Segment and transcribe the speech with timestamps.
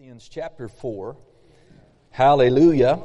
[0.00, 1.14] Corinthians chapter 4.
[2.08, 3.00] Hallelujah.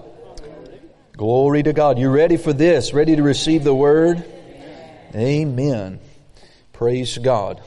[1.11, 1.99] Glory to God.
[1.99, 2.93] You ready for this?
[2.93, 4.23] Ready to receive the word?
[5.13, 5.99] Amen.
[6.71, 7.61] Praise God.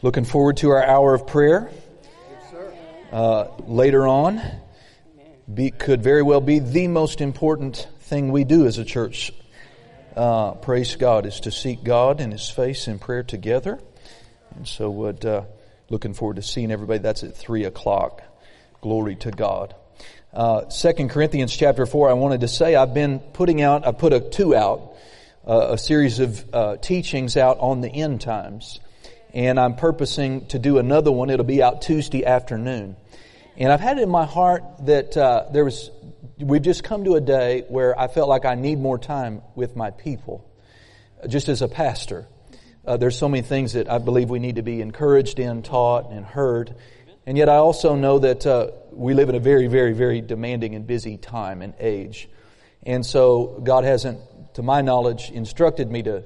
[0.00, 1.70] Looking forward to our hour of prayer.
[3.12, 4.40] Uh, later on,
[5.52, 9.34] be, could very well be the most important thing we do as a church.
[10.16, 13.78] Uh, praise God is to seek God and His face in prayer together.
[14.56, 15.42] And so, would uh,
[15.90, 17.00] looking forward to seeing everybody.
[17.00, 18.22] That's at three o'clock.
[18.80, 19.74] Glory to God.
[20.32, 22.08] Uh, Second Corinthians chapter four.
[22.08, 23.86] I wanted to say I've been putting out.
[23.86, 24.94] I put a two out,
[25.46, 28.80] uh, a series of uh, teachings out on the end times,
[29.34, 31.28] and I'm purposing to do another one.
[31.28, 32.96] It'll be out Tuesday afternoon,
[33.58, 35.90] and I've had it in my heart that uh, there was.
[36.38, 39.76] We've just come to a day where I felt like I need more time with
[39.76, 40.50] my people,
[41.28, 42.26] just as a pastor.
[42.86, 46.10] Uh, there's so many things that I believe we need to be encouraged in, taught,
[46.10, 46.74] and heard.
[47.30, 50.74] And yet I also know that uh, we live in a very, very, very demanding
[50.74, 52.28] and busy time and age.
[52.82, 54.18] And so God hasn't,
[54.54, 56.24] to my knowledge, instructed me to,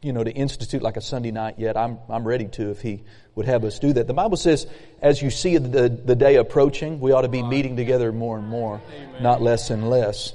[0.00, 1.76] you know, to institute like a Sunday night yet.
[1.76, 3.02] I'm, I'm ready to if He
[3.34, 4.06] would have us do that.
[4.06, 4.68] The Bible says,
[5.02, 8.46] as you see the, the day approaching, we ought to be meeting together more and
[8.46, 9.22] more, Amen.
[9.24, 10.32] not less and less.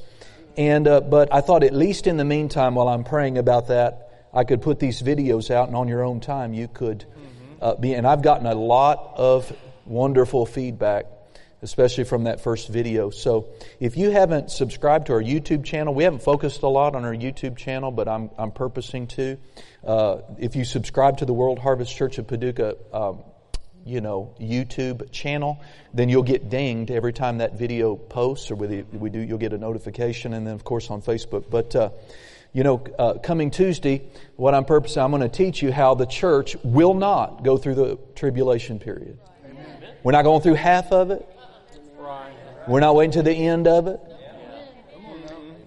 [0.58, 4.28] And, uh, but I thought at least in the meantime, while I'm praying about that,
[4.34, 7.06] I could put these videos out and on your own time you could
[7.62, 9.56] uh, be, and I've gotten a lot of
[9.86, 11.06] wonderful feedback,
[11.62, 13.10] especially from that first video.
[13.10, 17.06] So if you haven't subscribed to our YouTube channel, we haven't focused a lot on
[17.06, 19.38] our YouTube channel, but I'm, I'm purposing to.
[19.86, 23.24] Uh, if you subscribe to the World Harvest Church of Paducah, um,
[23.86, 25.62] you know, YouTube channel,
[25.94, 29.54] then you'll get dinged every time that video posts, or whether we do, you'll get
[29.54, 31.50] a notification, and then of course on Facebook.
[31.52, 31.90] But uh,
[32.52, 34.02] you know, uh, coming Tuesday,
[34.38, 37.76] what I'm purposing, I'm going to teach you how the church will not go through
[37.76, 39.20] the tribulation period.
[40.04, 41.28] We're not going through half of it.
[42.68, 44.00] We're not waiting to the end of it.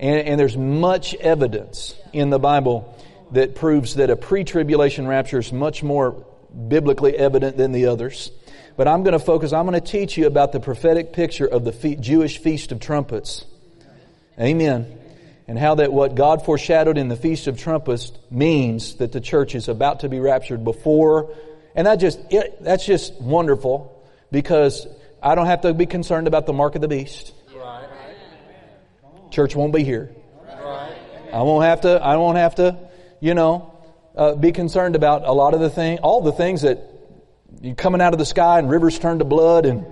[0.00, 2.96] And, and there's much evidence in the Bible
[3.32, 6.24] that proves that a pre-tribulation rapture is much more
[6.68, 8.30] biblically evident than the others.
[8.76, 11.64] But I'm going to focus, I'm going to teach you about the prophetic picture of
[11.64, 13.44] the fe- Jewish Feast of Trumpets.
[14.40, 14.98] Amen.
[15.48, 19.54] And how that what God foreshadowed in the Feast of Trumpets means that the church
[19.54, 21.34] is about to be raptured before.
[21.74, 23.97] And that just, it, that's just wonderful
[24.30, 24.86] because
[25.22, 27.32] I don't have to be concerned about the mark of the beast.
[29.30, 30.10] Church won't be here.
[31.32, 32.02] I won't have to.
[32.02, 32.78] I won't have to.
[33.20, 33.74] You know,
[34.16, 36.78] uh, be concerned about a lot of the thing, all the things that
[37.60, 39.84] you coming out of the sky and rivers turn to blood, and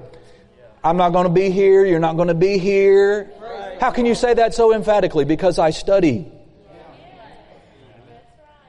[0.82, 1.84] I'm not going to be here.
[1.84, 3.30] You're not going to be here.
[3.80, 5.24] How can you say that so emphatically?
[5.24, 6.32] Because I study.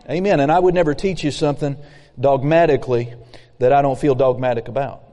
[0.10, 0.40] Amen.
[0.40, 1.78] And I would never teach you something
[2.20, 3.14] dogmatically
[3.60, 5.07] that I don't feel dogmatic about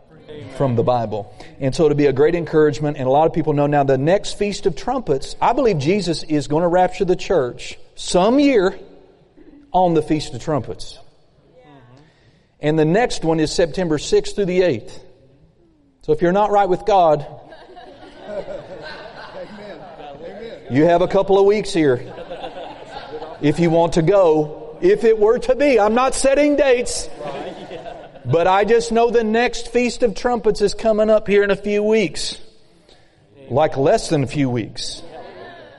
[0.56, 1.34] from the Bible.
[1.60, 3.98] And so to be a great encouragement, and a lot of people know now the
[3.98, 8.78] next Feast of Trumpets, I believe Jesus is going to rapture the church some year
[9.72, 10.98] on the Feast of Trumpets.
[12.60, 15.00] And the next one is September 6th through the 8th.
[16.02, 17.26] So if you're not right with God,
[20.70, 22.12] you have a couple of weeks here.
[23.42, 27.08] If you want to go, if it were to be, I'm not setting dates.
[28.24, 31.56] But I just know the next Feast of Trumpets is coming up here in a
[31.56, 32.38] few weeks.
[33.50, 35.02] Like less than a few weeks.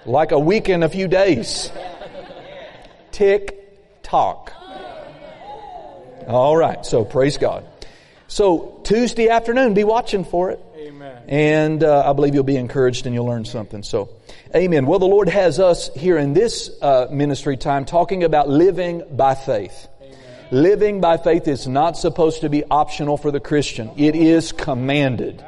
[0.06, 1.72] Like a week and a few days.
[3.12, 4.54] Tick tock.
[6.28, 7.66] All right, so praise God.
[8.28, 10.60] So Tuesday afternoon, be watching for it.
[10.78, 11.24] Amen.
[11.28, 13.82] And uh, I believe you'll be encouraged and you'll learn something.
[13.84, 14.10] So,
[14.56, 14.86] amen.
[14.86, 19.36] Well, the Lord has us here in this uh, ministry time talking about living by
[19.36, 19.88] faith.
[20.52, 23.92] Living by faith is not supposed to be optional for the Christian.
[23.98, 25.44] It is commanded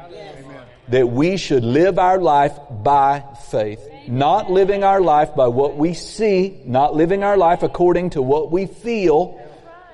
[0.88, 3.80] that we should live our life by faith.
[4.08, 8.50] Not living our life by what we see, not living our life according to what
[8.50, 9.40] we feel.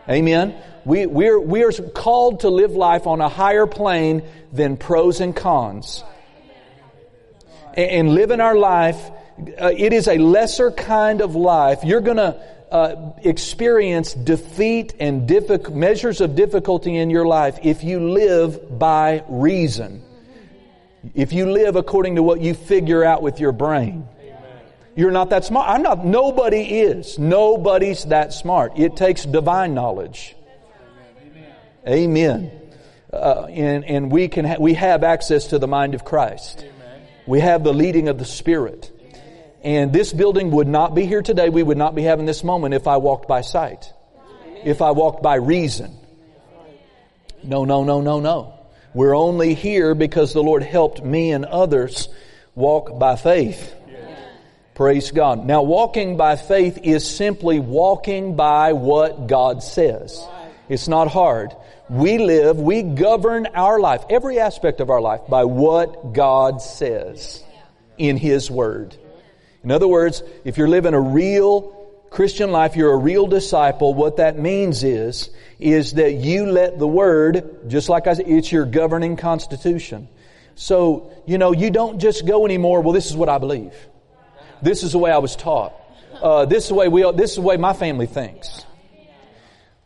[0.08, 0.54] Amen.
[0.84, 4.22] We, we're, we are called to live life on a higher plane
[4.52, 6.04] than pros and cons.
[7.74, 9.10] And, and living our life,
[9.60, 11.80] uh, it is a lesser kind of life.
[11.82, 12.40] You're gonna,
[12.74, 19.22] uh, experience defeat and diffi- measures of difficulty in your life if you live by
[19.28, 20.02] reason.
[21.14, 24.08] If you live according to what you figure out with your brain.
[24.96, 25.68] You're not that smart.
[25.70, 27.16] I'm not, nobody is.
[27.16, 28.72] Nobody's that smart.
[28.76, 30.34] It takes divine knowledge.
[31.86, 32.50] Amen.
[33.12, 36.64] Uh, and, and we can, ha- we have access to the mind of Christ.
[37.24, 38.90] We have the leading of the Spirit.
[39.64, 41.48] And this building would not be here today.
[41.48, 43.90] We would not be having this moment if I walked by sight.
[44.62, 45.96] If I walked by reason.
[47.42, 48.58] No, no, no, no, no.
[48.92, 52.08] We're only here because the Lord helped me and others
[52.54, 53.74] walk by faith.
[54.74, 55.46] Praise God.
[55.46, 60.26] Now walking by faith is simply walking by what God says.
[60.68, 61.54] It's not hard.
[61.88, 67.42] We live, we govern our life, every aspect of our life, by what God says
[67.98, 68.96] in His Word.
[69.64, 71.72] In other words, if you're living a real
[72.10, 76.86] Christian life, you're a real disciple, what that means is, is that you let the
[76.86, 80.08] Word, just like I said, it's your governing constitution.
[80.54, 83.74] So, you know, you don't just go anymore, well, this is what I believe.
[84.62, 85.74] This is the way I was taught.
[86.22, 88.64] Uh, this is the way we, this is the way my family thinks.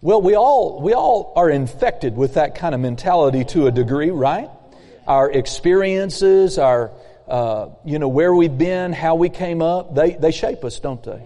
[0.01, 4.11] Well, we all, we all are infected with that kind of mentality to a degree,
[4.11, 4.51] right?
[5.07, 6.93] Our experiences, our,
[7.29, 11.03] uh, you know, where we've been, how we came up, they, they shape us, don't
[11.03, 11.23] they?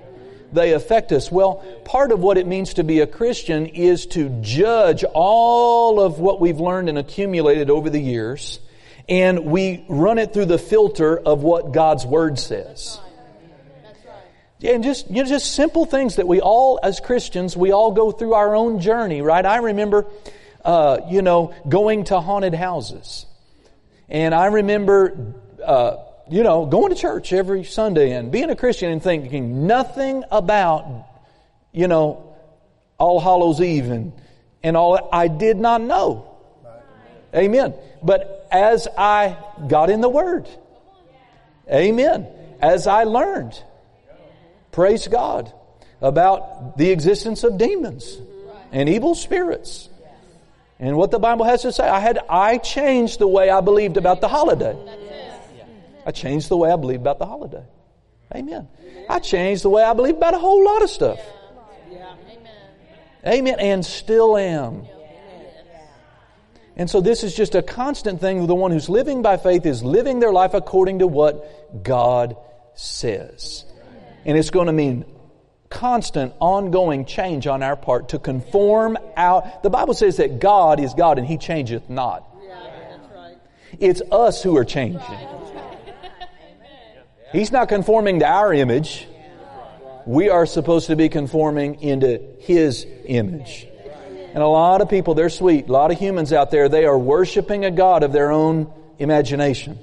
[0.53, 1.33] They affect us.
[1.33, 6.19] Well, part of what it means to be a Christian is to judge all of
[6.19, 8.61] what we've learned and accumulated over the years,
[9.09, 13.01] and we run it through the filter of what God's Word says.
[14.65, 18.13] And just, you know, just simple things that we all, as Christians, we all go
[18.13, 19.45] through our own journey, right?
[19.45, 20.07] I remember,
[20.65, 23.27] uh, you know, going to haunted houses.
[24.09, 25.97] And I remember, uh,
[26.31, 31.07] you know, going to church every Sunday and being a Christian and thinking nothing about,
[31.73, 32.37] you know,
[32.99, 34.13] All Hallows Eve and,
[34.63, 35.05] and all that.
[35.13, 36.29] I did not know.
[37.35, 37.75] Amen.
[38.03, 39.37] But as I
[39.69, 40.49] got in the Word,
[41.71, 42.27] Amen.
[42.61, 43.61] As I learned,
[44.73, 45.53] praise God,
[46.01, 48.19] about the existence of demons
[48.73, 49.89] and evil spirits.
[50.79, 51.89] And what the Bible has to say.
[51.89, 54.77] I had, I changed the way I believed about the holiday.
[56.05, 57.65] I changed the way I believe about the holiday.
[58.35, 58.69] Amen.
[59.09, 61.21] I changed the way I believe about a whole lot of stuff.
[63.27, 63.57] Amen.
[63.61, 64.87] And still am.
[66.75, 68.47] And so this is just a constant thing.
[68.47, 72.37] The one who's living by faith is living their life according to what God
[72.75, 73.65] says.
[74.25, 75.05] And it's going to mean
[75.69, 79.63] constant, ongoing change on our part to conform out.
[79.63, 82.29] The Bible says that God is God and He changeth not.
[83.79, 85.01] It's us who are changing.
[87.33, 89.09] He's not conforming to our image.
[90.05, 93.67] We are supposed to be conforming into His image.
[94.35, 95.69] And a lot of people, they're sweet.
[95.69, 99.79] A lot of humans out there, they are worshiping a God of their own imagination.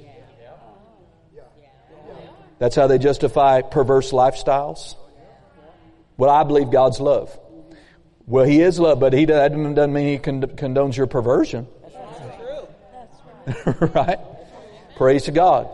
[2.58, 4.94] That's how they justify perverse lifestyles.
[6.16, 7.36] Well, I believe God's love.
[8.26, 11.66] Well, He is love, but He doesn't mean He condones your perversion.
[13.94, 14.18] right?
[14.96, 15.68] Praise to God.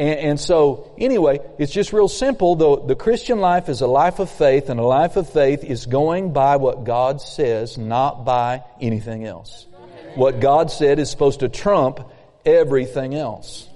[0.00, 2.56] And, and, so, anyway, it's just real simple.
[2.56, 5.84] The, the Christian life is a life of faith, and a life of faith is
[5.84, 9.66] going by what God says, not by anything else.
[10.14, 12.00] What God said is supposed to trump
[12.46, 13.68] everything else.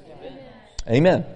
[0.88, 1.26] Amen.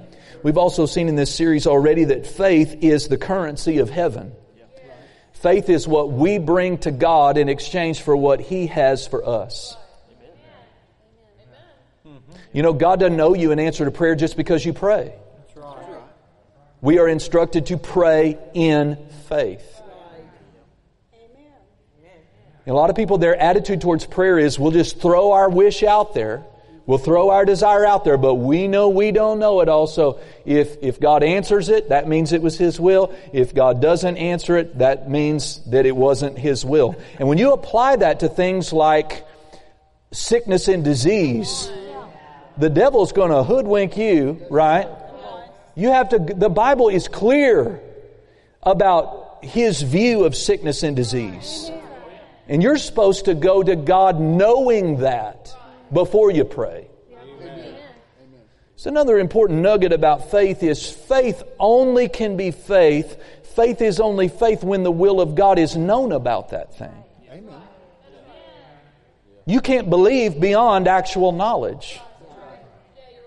[0.43, 4.33] We've also seen in this series already that faith is the currency of heaven.
[5.35, 9.77] Faith is what we bring to God in exchange for what He has for us.
[12.53, 15.13] You know, God doesn't owe you an answer to prayer just because you pray.
[16.81, 18.97] We are instructed to pray in
[19.29, 19.83] faith.
[22.67, 25.83] And a lot of people, their attitude towards prayer is we'll just throw our wish
[25.83, 26.45] out there
[26.89, 30.21] We'll throw our desire out there, but we know we don't know it also.
[30.47, 33.15] If, if God answers it, that means it was His will.
[33.31, 36.97] If God doesn't answer it, that means that it wasn't His will.
[37.19, 39.27] And when you apply that to things like
[40.13, 41.71] sickness and disease,
[42.59, 44.89] the devil's going to hoodwink you, right?
[45.75, 47.81] You have to, the Bible is clear
[48.63, 51.71] about His view of sickness and disease.
[52.49, 55.55] And you're supposed to go to God knowing that
[55.93, 56.89] before you pray.
[58.77, 63.21] So another important nugget about faith is faith only can be faith.
[63.55, 67.05] Faith is only faith when the will of God is known about that thing.
[67.29, 67.61] Amen.
[69.47, 72.01] You can't believe beyond actual knowledge.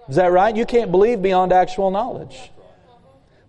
[0.10, 0.56] Is that right?
[0.56, 2.52] You can't believe beyond actual knowledge.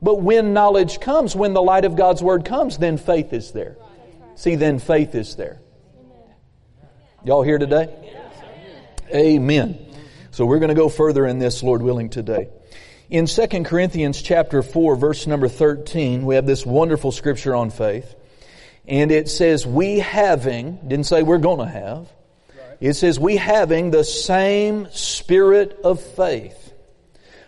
[0.00, 3.76] But when knowledge comes, when the light of God's Word comes, then faith is there.
[4.34, 5.60] See, then faith is there.
[7.24, 7.88] Y'all here today?
[9.14, 9.78] Amen.
[10.32, 12.48] So we're going to go further in this, Lord willing, today.
[13.10, 18.14] In 2 Corinthians chapter 4, verse number 13, we have this wonderful scripture on faith.
[18.88, 22.08] And it says, we having, didn't say we're going to have.
[22.82, 26.74] It says, we having the same spirit of faith,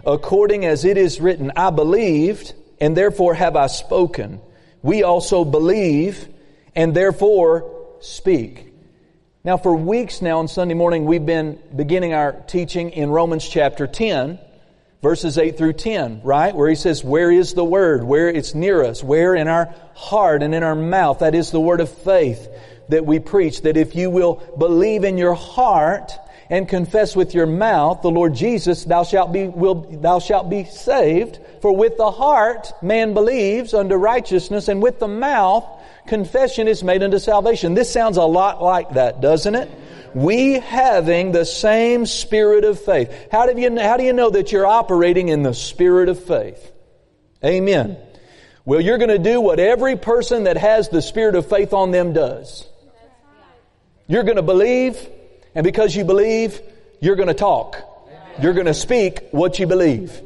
[0.07, 4.41] according as it is written, I believed, and therefore have I spoken.
[4.81, 6.29] We also believe,
[6.76, 8.73] and therefore speak.
[9.43, 13.88] Now, for weeks now on Sunday morning, we've been beginning our teaching in Romans chapter
[13.88, 14.38] 10,
[15.03, 16.55] verses 8 through 10, right?
[16.55, 18.05] Where he says, Where is the Word?
[18.05, 19.03] Where it's near us?
[19.03, 21.19] Where in our heart and in our mouth?
[21.19, 22.49] That is the Word of faith
[22.88, 23.62] that we preach.
[23.62, 26.12] That if you will believe in your heart
[26.50, 30.64] and confess with your mouth the Lord Jesus, thou shalt be, will, thou shalt be
[30.64, 31.38] saved.
[31.62, 35.64] For with the heart man believes unto righteousness, and with the mouth
[36.07, 37.75] confession is made unto salvation.
[37.75, 39.71] This sounds a lot like that, doesn't it?
[40.14, 43.11] We having the same spirit of faith.
[43.33, 46.73] How do you, how do you know that you're operating in the spirit of faith?
[47.45, 47.97] Amen.
[48.64, 51.91] Well, you're going to do what every person that has the spirit of faith on
[51.91, 52.67] them does.
[54.07, 54.99] You're going to believe,
[55.55, 56.61] and because you believe,
[57.01, 57.77] you're going to talk.
[58.41, 60.21] You're going to speak what you believe.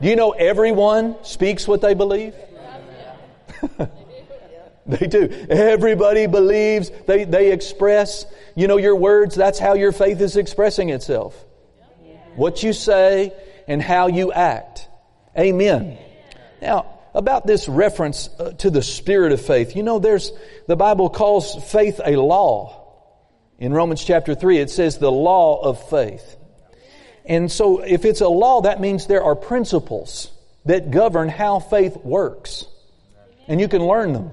[0.00, 2.34] Do you know everyone speaks what they believe?
[4.86, 5.28] They do.
[5.48, 6.90] Everybody believes.
[7.06, 9.34] They, they express, you know, your words.
[9.34, 11.42] That's how your faith is expressing itself.
[12.36, 13.32] What you say
[13.66, 14.88] and how you act.
[15.38, 15.98] Amen.
[16.60, 20.32] Now, about this reference uh, to the spirit of faith, you know, there's,
[20.66, 22.83] the Bible calls faith a law.
[23.58, 26.36] In Romans chapter 3, it says the law of faith.
[27.24, 30.30] And so if it's a law, that means there are principles
[30.64, 32.66] that govern how faith works.
[33.48, 34.30] And you can learn them.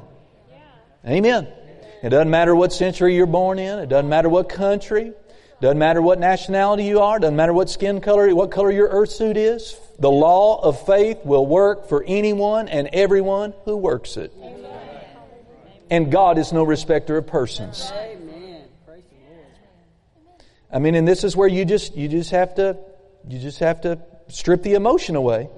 [1.05, 1.47] Amen.
[2.03, 3.79] It doesn't matter what century you're born in.
[3.79, 5.13] It doesn't matter what country.
[5.61, 7.19] Doesn't matter what nationality you are.
[7.19, 9.77] Doesn't matter what skin color, what color your earth suit is.
[9.99, 14.33] The law of faith will work for anyone and everyone who works it.
[15.91, 17.91] And God is no respecter of persons.
[20.71, 22.77] I mean, and this is where you just you just have to
[23.27, 25.49] you just have to strip the emotion away.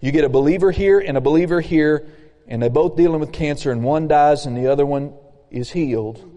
[0.00, 2.06] You get a believer here and a believer here
[2.48, 5.14] and they're both dealing with cancer and one dies and the other one
[5.50, 6.28] is healed,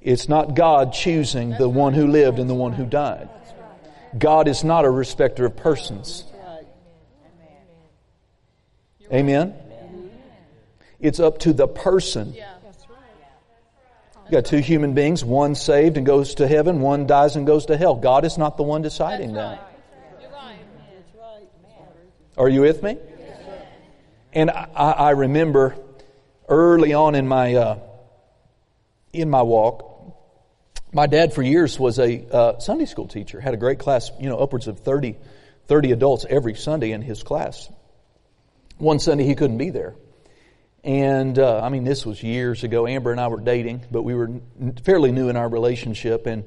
[0.00, 3.28] it's not God choosing the one who lived and the one who died.
[4.18, 6.24] God is not a respecter of persons.
[9.12, 9.54] Amen?
[10.98, 12.34] It's up to the person.
[14.26, 17.66] You got two human beings, one saved and goes to heaven, one dies and goes
[17.66, 17.94] to hell.
[17.94, 19.72] God is not the one deciding that.
[22.36, 22.98] Are you with me?
[24.32, 25.76] And I, I remember
[26.48, 27.78] early on in my uh,
[29.12, 29.96] in my walk,
[30.92, 33.40] my dad for years was a uh, Sunday school teacher.
[33.40, 35.16] Had a great class, you know, upwards of 30,
[35.66, 37.70] 30 adults every Sunday in his class.
[38.78, 39.94] One Sunday he couldn't be there.
[40.86, 42.86] And uh, I mean, this was years ago.
[42.86, 44.30] Amber and I were dating, but we were
[44.84, 46.44] fairly new in our relationship, and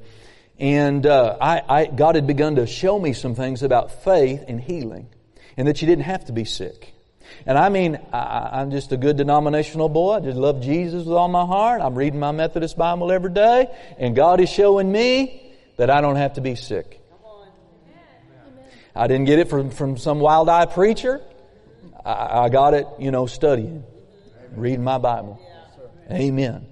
[0.58, 4.58] and uh, I, I, God had begun to show me some things about faith and
[4.58, 5.08] healing,
[5.58, 6.94] and that you didn't have to be sick.
[7.46, 10.14] And I mean, I, am just a good denominational boy.
[10.14, 11.80] I just love Jesus with all my heart.
[11.80, 13.68] I'm reading my Methodist Bible every day.
[13.98, 17.00] And God is showing me that I don't have to be sick.
[18.94, 21.20] I didn't get it from, from some wild eye preacher.
[22.04, 23.84] I, I got it, you know, studying,
[24.54, 25.40] reading my Bible.
[26.10, 26.66] Amen.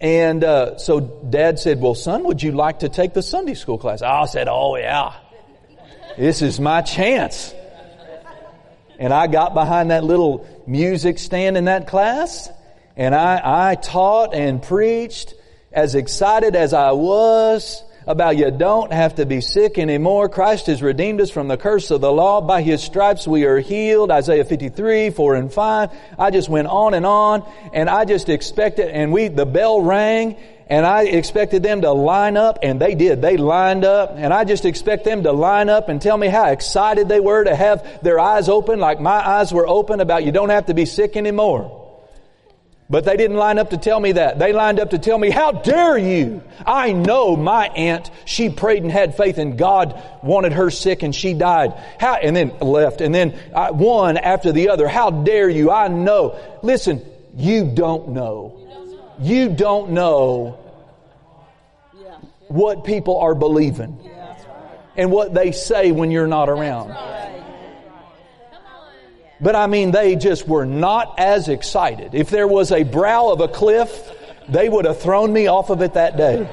[0.00, 3.78] And uh, so Dad said, "Well, son, would you like to take the Sunday school
[3.78, 5.14] class?" I said, "Oh yeah,
[6.18, 7.54] this is my chance."
[8.98, 12.48] and I got behind that little music stand in that class
[12.96, 15.34] and I, I taught and preached
[15.72, 20.28] as excited as I was about you don't have to be sick anymore.
[20.28, 22.40] Christ has redeemed us from the curse of the law.
[22.40, 24.10] By His stripes we are healed.
[24.10, 25.90] Isaiah 53, 4 and 5.
[26.18, 30.36] I just went on and on and I just expected and we, the bell rang
[30.72, 33.20] and I expected them to line up, and they did.
[33.20, 36.46] They lined up, and I just expect them to line up and tell me how
[36.46, 40.32] excited they were to have their eyes open like my eyes were open about you
[40.32, 41.81] don't have to be sick anymore.
[42.92, 44.38] But they didn't line up to tell me that.
[44.38, 46.42] They lined up to tell me, how dare you?
[46.66, 51.14] I know my aunt, she prayed and had faith and God wanted her sick and
[51.14, 51.72] she died.
[51.98, 54.88] How, and then left and then uh, one after the other.
[54.88, 55.70] How dare you?
[55.70, 56.38] I know.
[56.60, 57.02] Listen,
[57.34, 58.60] you don't know.
[59.18, 60.58] You don't know
[62.48, 64.06] what people are believing
[64.98, 66.90] and what they say when you're not around.
[69.42, 72.14] But I mean, they just were not as excited.
[72.14, 73.90] If there was a brow of a cliff,
[74.48, 76.48] they would have thrown me off of it that day.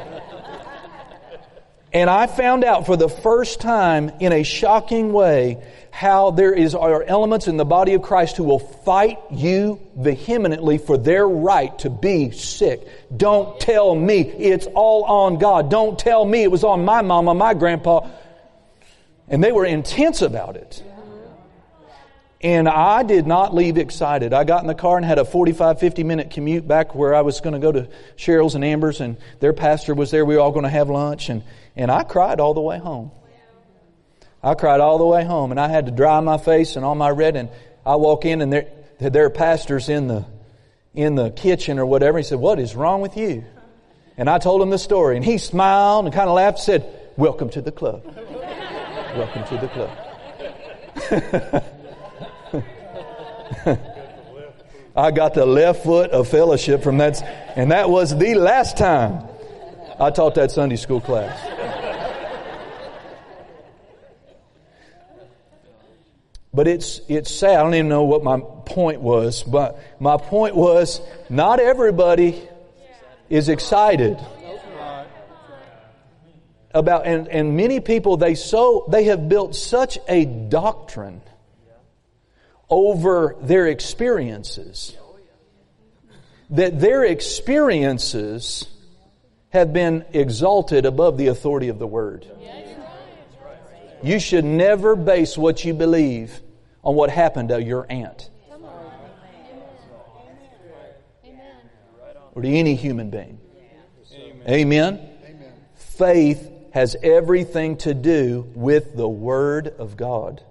[1.93, 6.75] And I found out for the first time in a shocking way how there is
[6.75, 11.77] are elements in the body of Christ who will fight you vehemently for their right
[11.79, 12.88] to be sick.
[13.15, 15.69] Don't tell me it's all on God.
[15.72, 18.08] Don't tell me it was on my mama, my grandpa.
[19.27, 20.84] And they were intense about it.
[22.41, 24.34] And I did not leave excited.
[24.34, 27.22] I got in the car and had a 45, 50 minute commute back where I
[27.22, 30.24] was going to go to Cheryl's and Amber's and their pastor was there.
[30.24, 31.43] We were all going to have lunch and,
[31.75, 33.12] and I cried all the way home.
[34.41, 36.96] I cried all the way home and I had to dry my face and all
[36.96, 37.50] my red and
[37.86, 40.25] I walk in and there are pastors in the,
[40.93, 42.19] in the kitchen or whatever.
[42.19, 43.43] He said, what is wrong with you?
[44.15, 47.12] And I told him the story and he smiled and kind of laughed and said,
[47.17, 48.01] welcome to the club.
[48.05, 51.65] welcome to the club.
[54.96, 57.22] I got the left foot of fellowship from that,
[57.56, 59.24] and that was the last time
[60.00, 61.39] I taught that Sunday school class.
[66.53, 67.60] But it's, it's sad.
[67.60, 72.41] I don't even know what my point was, but my point was not everybody
[73.29, 74.18] is excited
[76.74, 81.22] about, and, and many people, they so, they have built such a doctrine
[82.70, 84.96] over their experiences.
[86.52, 88.66] That their experiences
[89.50, 92.28] have been exalted above the authority of the Word.
[94.02, 96.40] You should never base what you believe
[96.84, 98.30] on what happened to your aunt.
[102.36, 103.40] Or to any human being.
[104.48, 105.10] Amen.
[105.76, 110.42] Faith has everything to do with the Word of God.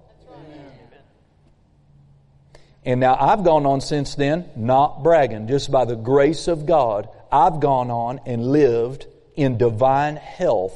[2.85, 7.09] And now I've gone on since then, not bragging, just by the grace of God,
[7.31, 9.07] I've gone on and lived
[9.37, 10.75] in divine health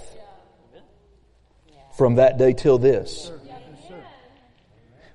[1.97, 3.31] from that day till this.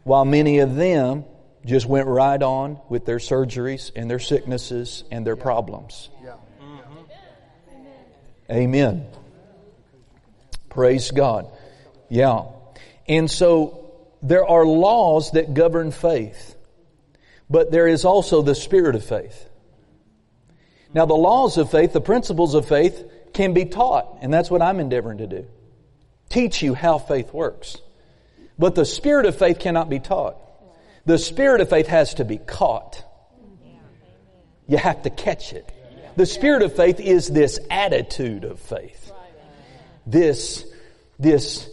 [0.03, 1.25] While many of them
[1.65, 6.09] just went right on with their surgeries and their sicknesses and their problems.
[8.49, 9.05] Amen.
[10.69, 11.51] Praise God.
[12.07, 12.45] Yeah.
[13.07, 13.91] And so
[14.21, 16.55] there are laws that govern faith.
[17.49, 19.49] But there is also the spirit of faith.
[20.93, 24.61] Now, the laws of faith, the principles of faith, can be taught, and that's what
[24.61, 25.47] I'm endeavoring to do.
[26.29, 27.77] Teach you how faith works.
[28.57, 30.37] But the spirit of faith cannot be taught.
[31.05, 33.03] The spirit of faith has to be caught.
[34.67, 35.71] You have to catch it.
[36.17, 39.11] The spirit of faith is this attitude of faith.
[40.05, 40.65] This,
[41.19, 41.69] this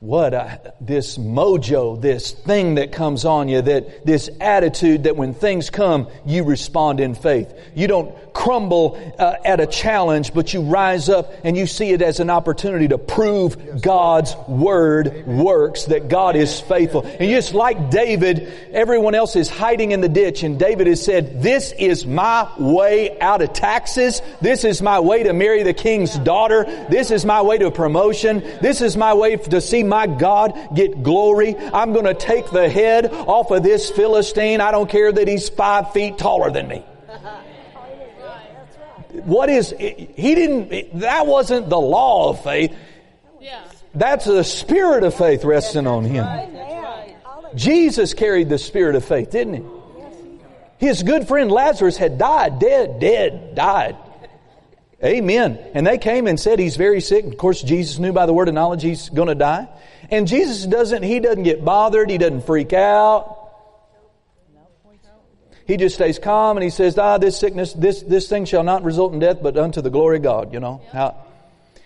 [0.00, 5.34] what a, this mojo, this thing that comes on you, that this attitude that when
[5.34, 7.52] things come, you respond in faith.
[7.74, 12.00] You don't crumble uh, at a challenge, but you rise up and you see it
[12.00, 17.04] as an opportunity to prove God's word works, that God is faithful.
[17.04, 21.42] And just like David, everyone else is hiding in the ditch, and David has said,
[21.42, 24.22] "This is my way out of taxes.
[24.40, 26.66] This is my way to marry the king's daughter.
[26.88, 28.44] This is my way to promotion.
[28.62, 31.56] This is my way to see." My God get glory.
[31.56, 34.60] I'm going to take the head off of this Philistine.
[34.60, 36.84] I don't care that he's five feet taller than me.
[39.24, 42.74] What is, he didn't, that wasn't the law of faith.
[43.94, 46.26] That's the spirit of faith resting on him.
[47.54, 49.64] Jesus carried the spirit of faith, didn't he?
[50.78, 53.96] His good friend Lazarus had died, dead, dead, died.
[55.02, 55.58] Amen.
[55.74, 57.24] And they came and said he's very sick.
[57.24, 59.68] Of course, Jesus knew by the word of knowledge he's going to die.
[60.10, 62.10] And Jesus doesn't, he doesn't get bothered.
[62.10, 63.36] He doesn't freak out.
[65.66, 68.84] He just stays calm and he says, ah, this sickness, this, this thing shall not
[68.84, 70.80] result in death, but unto the glory of God, you know.
[70.90, 71.14] How,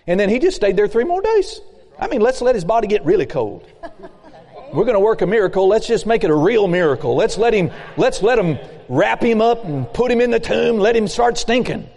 [0.07, 1.59] and then he just stayed there three more days.
[1.99, 3.67] I mean, let's let his body get really cold.
[4.73, 5.67] We're going to work a miracle.
[5.67, 7.15] Let's just make it a real miracle.
[7.15, 10.79] Let's let him, let's let him wrap him up and put him in the tomb.
[10.79, 11.87] Let him start stinking.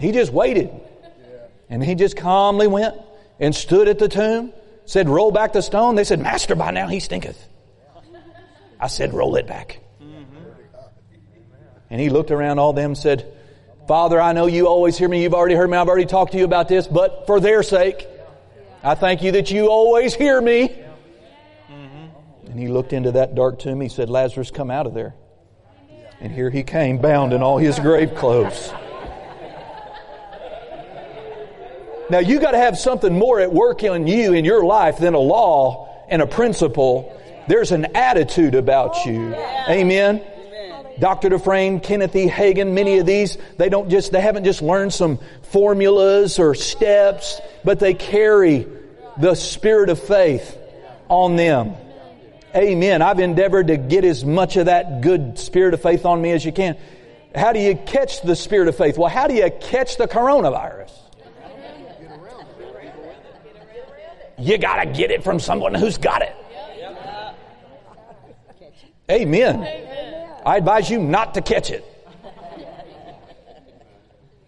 [0.00, 0.70] He just waited.
[1.68, 2.96] And he just calmly went
[3.38, 4.52] and stood at the tomb,
[4.86, 5.94] said, Roll back the stone.
[5.94, 7.46] They said, Master, by now he stinketh.
[8.80, 9.78] I said, Roll it back.
[10.02, 10.38] Mm-hmm.
[11.90, 13.32] And he looked around all them and said,
[13.86, 15.22] Father, I know you always hear me.
[15.22, 15.76] You've already heard me.
[15.76, 18.06] I've already talked to you about this, but for their sake,
[18.82, 20.68] I thank you that you always hear me.
[20.68, 22.46] Mm-hmm.
[22.46, 23.80] And he looked into that dark tomb.
[23.80, 25.14] He said, Lazarus, come out of there.
[26.20, 28.72] And here he came, bound in all his grave clothes.
[32.10, 35.14] Now you got to have something more at work in you in your life than
[35.14, 37.16] a law and a principle.
[37.46, 39.34] There's an attitude about you.
[39.68, 40.20] Amen.
[40.98, 41.30] Dr.
[41.30, 42.28] Dufresne, Kenneth E.
[42.28, 47.40] Hagin, many of these, they don't just, they haven't just learned some formulas or steps,
[47.64, 48.66] but they carry
[49.16, 50.58] the spirit of faith
[51.08, 51.74] on them.
[52.54, 53.00] Amen.
[53.00, 56.44] I've endeavored to get as much of that good spirit of faith on me as
[56.44, 56.76] you can.
[57.34, 58.98] How do you catch the spirit of faith?
[58.98, 60.90] Well, how do you catch the coronavirus?
[64.40, 66.34] You gotta get it from someone who's got it.
[69.10, 69.62] Amen.
[70.46, 71.84] I advise you not to catch it.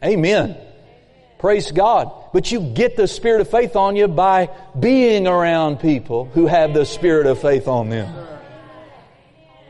[0.03, 0.57] Amen.
[1.39, 2.13] Praise God.
[2.33, 6.73] But you get the spirit of faith on you by being around people who have
[6.73, 8.15] the spirit of faith on them.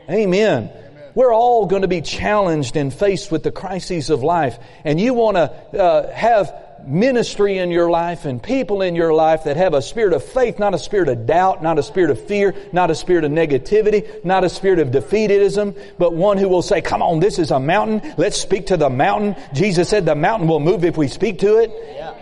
[0.09, 0.71] Amen.
[1.15, 4.57] We're all going to be challenged and faced with the crises of life.
[4.83, 5.41] And you want to
[5.79, 6.53] uh, have
[6.87, 10.59] ministry in your life and people in your life that have a spirit of faith,
[10.59, 14.23] not a spirit of doubt, not a spirit of fear, not a spirit of negativity,
[14.25, 17.59] not a spirit of defeatism, but one who will say, come on, this is a
[17.59, 18.13] mountain.
[18.17, 19.35] Let's speak to the mountain.
[19.53, 21.71] Jesus said the mountain will move if we speak to it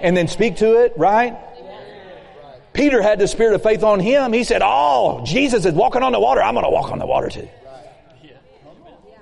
[0.01, 1.37] and then speak to it, right?
[2.73, 4.31] Peter had the spirit of faith on him.
[4.31, 6.41] He said, oh, Jesus is walking on the water.
[6.41, 7.49] I'm going to walk on the water too.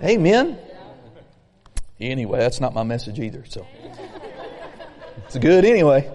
[0.03, 0.57] Amen.
[1.99, 3.65] Anyway, that's not my message either, so.
[5.29, 6.11] It's good anyway.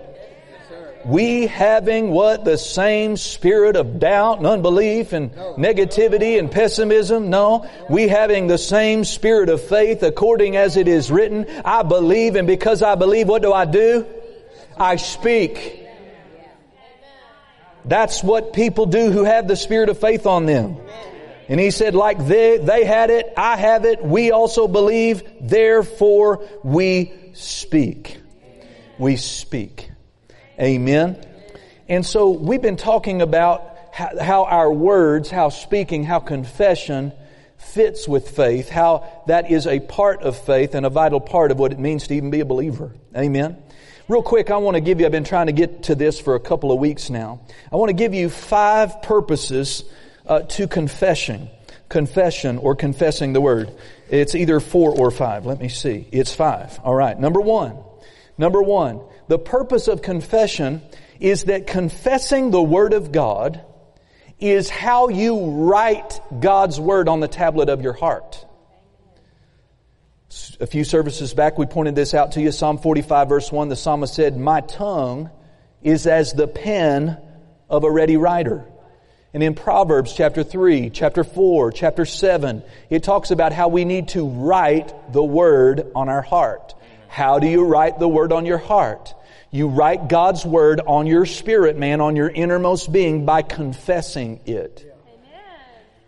[1.04, 2.44] We having what?
[2.44, 7.30] The same spirit of doubt and unbelief and negativity and pessimism?
[7.30, 7.64] No.
[7.88, 11.46] We having the same spirit of faith according as it is written.
[11.64, 14.04] I believe and because I believe, what do I do?
[14.76, 15.86] I speak.
[17.84, 20.76] That's what people do who have the spirit of faith on them.
[21.48, 26.44] And he said, like they, they had it, I have it, we also believe, therefore
[26.64, 28.22] we speak
[28.98, 29.90] we speak.
[30.60, 31.24] Amen.
[31.88, 37.12] And so we've been talking about how, our words, how speaking, how confession
[37.58, 41.58] fits with faith, how that is a part of faith and a vital part of
[41.58, 42.92] what it means to even be a believer.
[43.16, 43.62] Amen.
[44.08, 46.34] Real quick, I want to give you, I've been trying to get to this for
[46.34, 47.40] a couple of weeks now.
[47.72, 49.84] I want to give you five purposes
[50.26, 51.48] uh, to confession.
[51.88, 53.70] Confession or confessing the word.
[54.10, 55.46] It's either four or five.
[55.46, 56.06] Let me see.
[56.12, 56.78] It's five.
[56.82, 57.18] All right.
[57.18, 57.76] Number one.
[58.36, 60.82] Number one, the purpose of confession
[61.20, 63.64] is that confessing the Word of God
[64.40, 68.44] is how you write God's Word on the tablet of your heart.
[70.60, 72.50] A few services back, we pointed this out to you.
[72.50, 75.30] Psalm 45 verse 1, the psalmist said, My tongue
[75.82, 77.18] is as the pen
[77.70, 78.64] of a ready writer.
[79.32, 84.08] And in Proverbs chapter 3, chapter 4, chapter 7, it talks about how we need
[84.08, 86.74] to write the Word on our heart.
[87.14, 89.14] How do you write the word on your heart?
[89.52, 94.92] You write God's word on your spirit, man, on your innermost being by confessing it.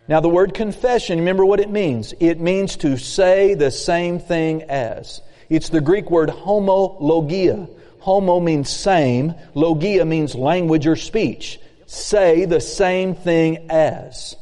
[0.08, 2.12] Now the word confession, remember what it means?
[2.18, 5.22] It means to say the same thing as.
[5.48, 7.70] It's the Greek word homologia.
[8.00, 9.36] Homo means same.
[9.54, 11.60] Logia means language or speech.
[11.86, 14.34] Say the same thing as.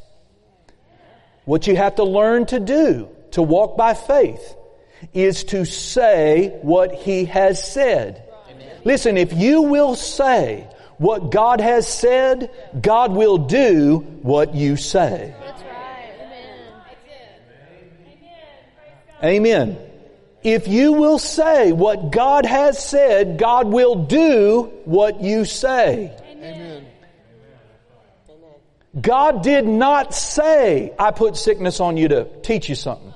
[1.45, 4.57] What you have to learn to do to walk by faith
[5.13, 8.29] is to say what He has said.
[8.51, 8.81] Amen.
[8.85, 15.35] Listen, if you will say what God has said, God will do what you say.
[15.41, 15.75] That's right.
[19.23, 19.47] Amen.
[19.47, 19.79] Amen.
[20.43, 26.15] If you will say what God has said, God will do what you say.
[26.31, 26.87] Amen.
[29.01, 33.14] God did not say, I put sickness on you to teach you something.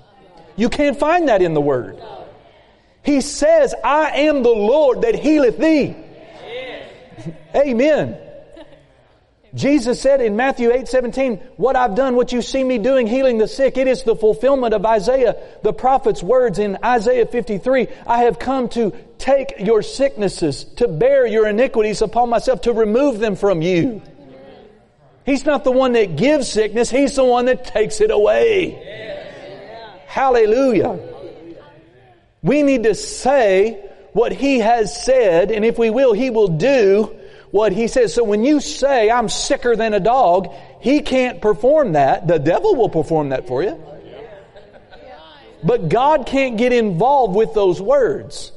[0.59, 2.03] You can't find that in the Word.
[3.05, 5.97] He says, I am the Lord that healeth thee.
[7.55, 8.19] Amen.
[9.55, 13.39] Jesus said in Matthew 8, 17, what I've done, what you see me doing, healing
[13.39, 17.87] the sick, it is the fulfillment of Isaiah, the prophet's words in Isaiah 53.
[18.07, 23.21] I have come to take your sicknesses, to bear your iniquities upon myself, to remove
[23.21, 24.03] them from you.
[25.25, 29.18] He's not the one that gives sickness, He's the one that takes it away.
[30.09, 30.99] Hallelujah.
[32.43, 37.15] We need to say what He has said, and if we will, He will do
[37.51, 38.15] what He says.
[38.15, 42.27] So when you say, I'm sicker than a dog, He can't perform that.
[42.27, 43.81] The devil will perform that for you.
[45.63, 48.51] But God can't get involved with those words.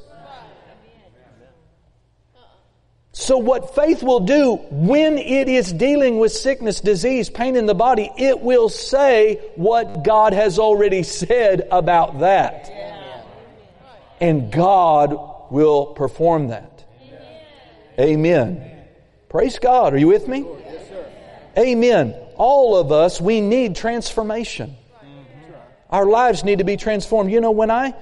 [3.13, 7.75] So what faith will do when it is dealing with sickness, disease, pain in the
[7.75, 12.71] body, it will say what God has already said about that.
[14.21, 16.85] And God will perform that.
[17.99, 18.71] Amen.
[19.27, 19.93] Praise God.
[19.93, 20.45] Are you with me?
[21.57, 22.15] Amen.
[22.37, 24.77] All of us, we need transformation.
[25.89, 27.31] Our lives need to be transformed.
[27.31, 27.93] You know, when I,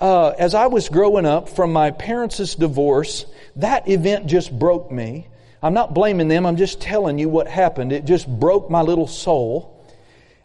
[0.00, 3.24] uh, as I was growing up from my parents' divorce,
[3.56, 5.26] that event just broke me.
[5.62, 7.92] I'm not blaming them, I'm just telling you what happened.
[7.92, 9.72] It just broke my little soul.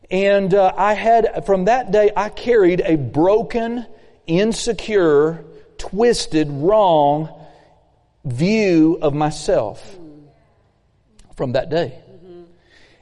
[0.09, 3.85] And uh, I had, from that day, I carried a broken,
[4.27, 5.45] insecure,
[5.77, 7.29] twisted, wrong
[8.25, 9.97] view of myself.
[11.35, 11.97] from that day.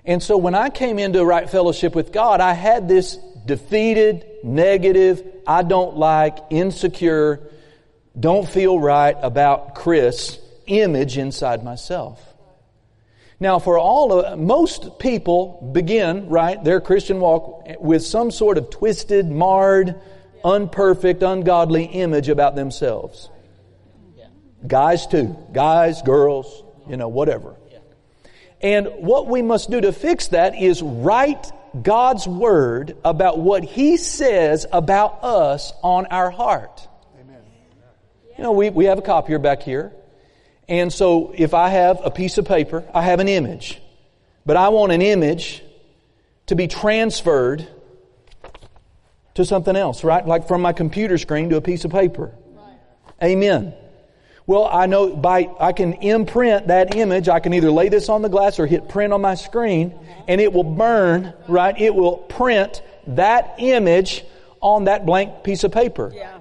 [0.05, 5.23] And so when I came into right fellowship with God, I had this defeated, negative,
[5.45, 7.41] I don't like, insecure,
[8.17, 12.25] don't feel right about Chris image inside myself.
[13.39, 18.69] Now, for all of, most people begin, right, their Christian walk with some sort of
[18.69, 19.95] twisted, marred,
[20.43, 23.29] unperfect, ungodly image about themselves.
[24.67, 25.37] Guys too.
[25.53, 27.55] Guys, girls, you know, whatever.
[28.61, 31.49] And what we must do to fix that is write
[31.81, 36.88] God's Word about what He says about us on our heart.
[38.39, 39.91] You know, we, we have a copier back here.
[40.69, 43.82] And so if I have a piece of paper, I have an image.
[44.45, 45.62] But I want an image
[46.45, 47.67] to be transferred
[49.34, 50.25] to something else, right?
[50.25, 52.34] Like from my computer screen to a piece of paper.
[52.54, 52.78] Right.
[53.21, 53.73] Amen.
[54.47, 57.28] Well, I know by, I can imprint that image.
[57.28, 59.93] I can either lay this on the glass or hit print on my screen
[60.30, 61.78] and it will burn, right?
[61.78, 64.23] It will print that image
[64.62, 66.13] on that blank piece of paper.
[66.15, 66.38] Yeah.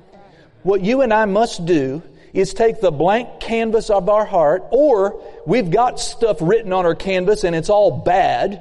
[0.68, 2.02] What you and I must do
[2.34, 6.94] is take the blank canvas of our heart, or we've got stuff written on our
[6.94, 8.60] canvas and it's all bad.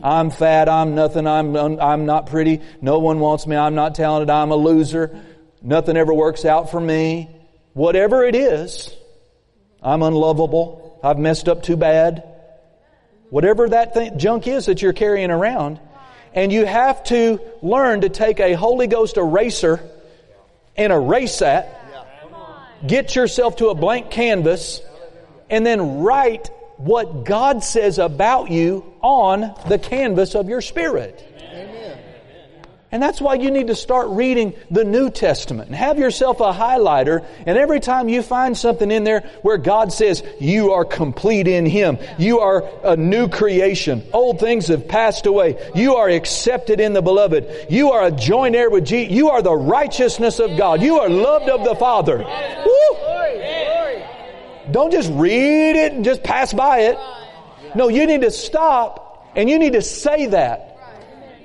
[0.00, 4.30] I'm fat, I'm nothing, I'm, I'm not pretty, no one wants me, I'm not talented,
[4.30, 5.20] I'm a loser,
[5.60, 7.28] nothing ever works out for me.
[7.72, 8.94] Whatever it is,
[9.82, 12.22] I'm unlovable, I've messed up too bad.
[13.30, 15.80] Whatever that junk is that you're carrying around,
[16.34, 19.80] and you have to learn to take a Holy Ghost eraser
[20.78, 21.78] and erase that
[22.86, 24.80] Get yourself to a blank canvas
[25.50, 31.24] and then write what God says about you on the canvas of your spirit.
[32.90, 36.52] And that's why you need to start reading the New Testament and have yourself a
[36.52, 37.22] highlighter.
[37.44, 41.66] And every time you find something in there where God says you are complete in
[41.66, 46.94] Him, you are a new creation, old things have passed away, you are accepted in
[46.94, 50.80] the beloved, you are a joint heir with Jesus, you are the righteousness of God,
[50.80, 52.18] you are loved of the Father.
[52.18, 52.98] Woo!
[54.70, 56.98] Don't just read it and just pass by it.
[57.74, 60.67] No, you need to stop and you need to say that.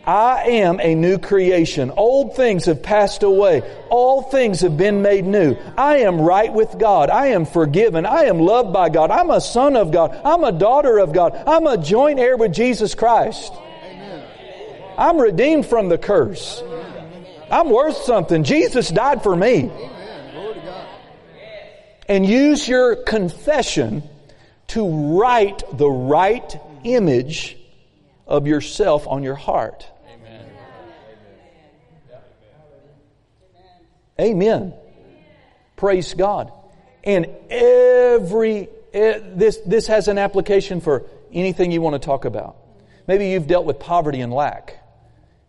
[0.06, 1.90] I am a new creation.
[1.92, 3.62] Old things have passed away.
[3.90, 5.56] All things have been made new.
[5.78, 7.10] I am right with God.
[7.10, 8.06] I am forgiven.
[8.06, 9.12] I am loved by God.
[9.12, 10.20] I'm a son of God.
[10.26, 11.42] I'm a daughter of God.
[11.48, 13.54] I'm a joint heir with Jesus Christ.
[14.98, 16.62] I'm redeemed from the curse.
[17.50, 18.44] I'm worth something.
[18.44, 19.72] Jesus died for me.
[22.10, 24.04] And use your confession
[24.68, 27.58] to write the right image
[28.28, 29.88] of yourself on your heart.
[34.24, 34.74] Amen.
[35.76, 36.52] Praise God.
[37.04, 42.56] And every, eh, this, this has an application for anything you want to talk about.
[43.06, 44.80] Maybe you've dealt with poverty and lack.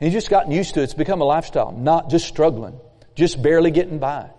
[0.00, 0.84] And you've just gotten used to it.
[0.84, 2.80] It's become a lifestyle, not just struggling,
[3.14, 4.30] just barely getting by.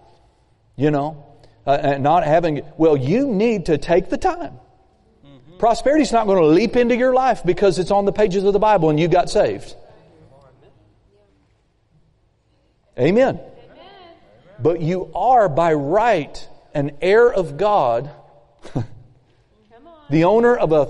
[0.75, 1.25] You know,
[1.65, 4.59] uh, and not having, well, you need to take the time.
[5.25, 5.57] Mm-hmm.
[5.57, 8.59] Prosperity's not going to leap into your life because it's on the pages of the
[8.59, 9.73] Bible and you got saved.
[12.99, 13.39] Amen.
[14.59, 18.09] But you are by right an heir of God,
[20.09, 20.89] the owner of a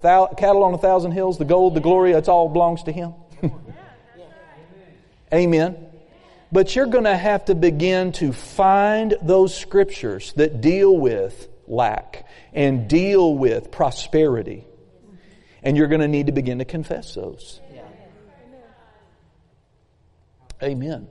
[0.00, 3.14] thou- cattle on a thousand hills, the gold, the glory, it all belongs to Him.
[5.32, 5.76] Amen.
[6.52, 12.28] But you're going to have to begin to find those scriptures that deal with lack
[12.52, 14.64] and deal with prosperity.
[15.64, 17.60] And you're going to need to begin to confess those.
[20.62, 21.08] Amen.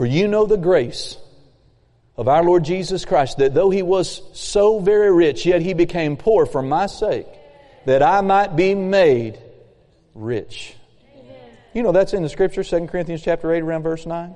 [0.00, 1.18] For you know the grace
[2.16, 6.16] of our Lord Jesus Christ, that though he was so very rich, yet he became
[6.16, 7.26] poor for my sake,
[7.84, 9.38] that I might be made
[10.14, 10.74] rich.
[11.14, 11.36] Amen.
[11.74, 14.34] You know that's in the scripture, 2 Corinthians chapter 8, around verse 9.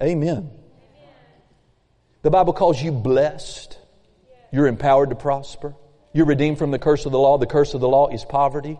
[0.00, 0.50] Amen.
[2.22, 3.76] The Bible calls you blessed.
[4.52, 5.74] You're empowered to prosper.
[6.12, 7.38] You're redeemed from the curse of the law.
[7.38, 8.78] The curse of the law is poverty.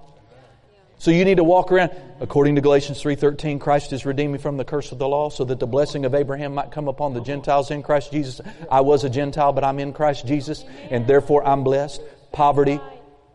[0.98, 4.56] So you need to walk around according to Galatians 3:13 Christ is redeemed me from
[4.56, 7.20] the curse of the law so that the blessing of Abraham might come upon the
[7.20, 8.40] Gentiles in Christ Jesus.
[8.68, 12.02] I was a Gentile but I'm in Christ Jesus and therefore I'm blessed.
[12.32, 12.80] Poverty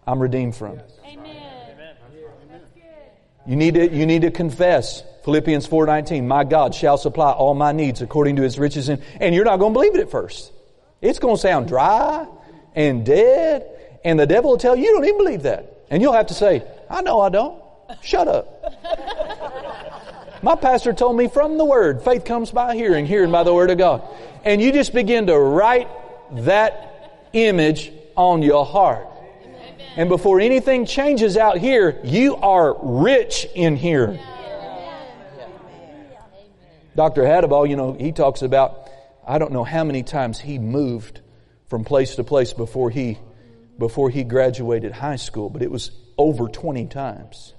[0.06, 0.82] I'm redeemed from.
[1.06, 1.95] Amen.
[3.47, 7.71] You need to you need to confess Philippians 4:19 My God shall supply all my
[7.71, 10.52] needs according to his riches in and you're not going to believe it at first.
[11.02, 12.28] It's going to sound dry
[12.76, 13.69] and dead
[14.04, 15.69] and the devil will tell you you don't even believe that.
[15.89, 17.62] And you'll have to say, I know I don't.
[18.02, 18.63] Shut up.
[20.41, 23.72] My pastor told me from the Word, faith comes by hearing, hearing by the Word
[23.72, 24.04] of God.
[24.43, 25.88] And you just begin to write
[26.43, 29.08] that image on your heart.
[29.96, 34.19] And before anything changes out here, you are rich in here.
[36.96, 37.24] Dr.
[37.24, 38.89] Hadabal, you know, he talks about,
[39.26, 41.22] I don't know how many times he moved
[41.67, 43.17] from place to place before he,
[43.80, 47.54] before he graduated high school, but it was over 20 times.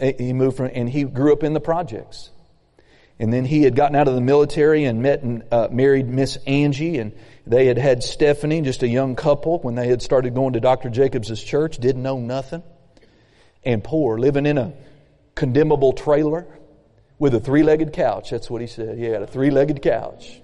[0.00, 2.30] He moved from, and he grew up in the projects.
[3.18, 6.36] And then he had gotten out of the military and met and uh, married Miss
[6.46, 7.12] Angie, and
[7.46, 10.88] they had had Stephanie, just a young couple, when they had started going to Dr.
[10.88, 12.62] Jacobs' church, didn't know nothing,
[13.64, 14.72] and poor, living in a
[15.34, 16.46] condemnable trailer
[17.18, 18.30] with a three-legged couch.
[18.30, 18.98] That's what he said.
[18.98, 20.40] He had a three-legged couch.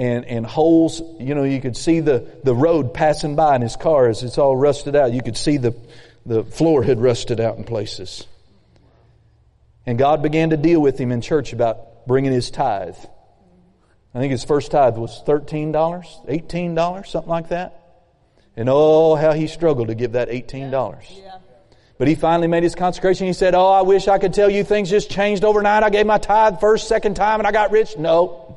[0.00, 3.76] And, and holes, you know, you could see the, the road passing by in his
[3.76, 5.12] car as it's all rusted out.
[5.12, 5.76] You could see the,
[6.24, 8.26] the floor had rusted out in places.
[9.84, 12.96] And God began to deal with him in church about bringing his tithe.
[14.14, 17.78] I think his first tithe was $13, $18, something like that.
[18.56, 20.70] And oh, how he struggled to give that $18.
[20.70, 21.36] Yeah.
[21.98, 23.26] But he finally made his consecration.
[23.26, 25.82] He said, Oh, I wish I could tell you things just changed overnight.
[25.82, 27.98] I gave my tithe first, second time, and I got rich.
[27.98, 28.56] No.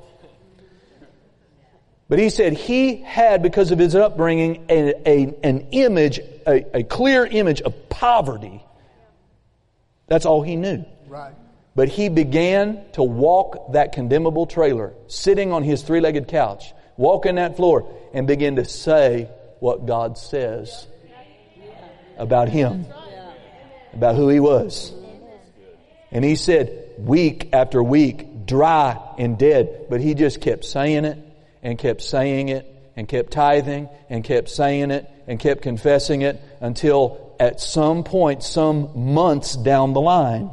[2.10, 6.84] But he said he had, because of his upbringing, a, a, an image, a, a
[6.84, 8.64] clear image of poverty.
[10.08, 10.86] That's all he knew.
[11.08, 11.34] Right.
[11.76, 17.36] But he began to walk that condemnable trailer, sitting on his three legged couch, walking
[17.36, 20.86] that floor, and begin to say what God says
[22.18, 22.86] about him,
[23.94, 24.94] about who he was.
[26.12, 31.18] And he said, week after week, dry and dead, but he just kept saying it
[31.64, 36.40] and kept saying it and kept tithing and kept saying it and kept confessing it
[36.62, 40.52] until at some point, some months down the line,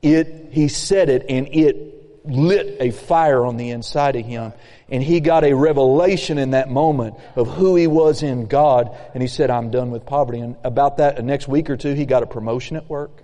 [0.00, 4.52] it, he said it and it lit a fire on the inside of him.
[4.88, 8.96] And he got a revelation in that moment of who he was in God.
[9.12, 10.40] And he said, I'm done with poverty.
[10.40, 13.22] And about that, the next week or two, he got a promotion at work.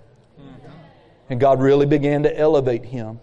[1.27, 3.19] And God really began to elevate him.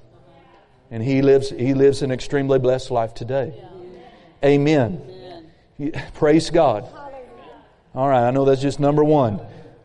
[0.90, 3.55] And he lives, he lives an extremely blessed life today.
[4.44, 5.00] Amen.
[5.78, 6.02] Amen.
[6.14, 6.87] Praise God.
[7.94, 9.40] All right, I know that's just number one.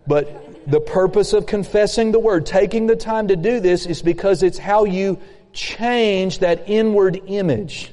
[0.06, 4.43] But the purpose of confessing the word, taking the time to do this, is because
[4.43, 5.20] it's how you
[5.54, 7.91] change that inward image.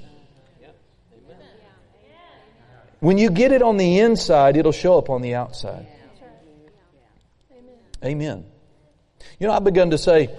[3.00, 5.86] When you get it on the inside, it'll show up on the outside.
[8.02, 8.44] Amen.
[9.38, 10.34] You know, I've begun to say,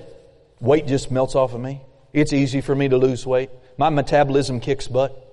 [0.59, 1.81] weight just melts off of me.
[2.13, 3.49] It's easy for me to lose weight.
[3.77, 5.24] My metabolism kicks butt.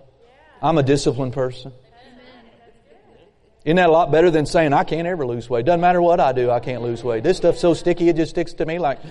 [0.63, 1.73] I'm a disciplined person.
[3.65, 5.67] Isn't that a lot better than saying, I can't ever lose weight?
[5.67, 7.23] Doesn't matter what I do, I can't lose weight.
[7.23, 8.99] This stuff's so sticky, it just sticks to me like.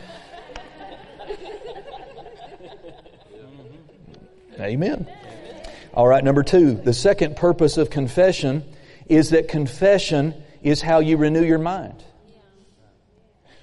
[4.60, 5.08] Amen.
[5.94, 6.76] All right, number two.
[6.76, 8.64] The second purpose of confession
[9.08, 12.04] is that confession is how you renew your mind.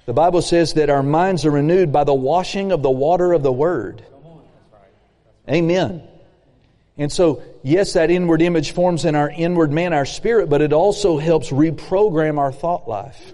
[0.05, 3.43] The Bible says that our minds are renewed by the washing of the water of
[3.43, 4.03] the Word.
[5.47, 6.03] Amen.
[6.99, 10.73] And so, yes, that inward image forms in our inward man, our spirit, but it
[10.73, 13.33] also helps reprogram our thought life.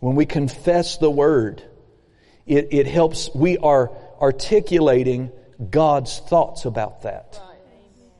[0.00, 1.62] When we confess the word,
[2.46, 5.30] it, it helps, we are articulating
[5.70, 7.40] God's thoughts about that.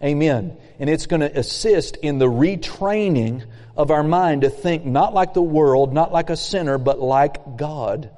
[0.00, 0.56] Amen.
[0.78, 3.44] And it's going to assist in the retraining
[3.76, 7.56] of our mind to think not like the world, not like a sinner, but like
[7.56, 8.10] God.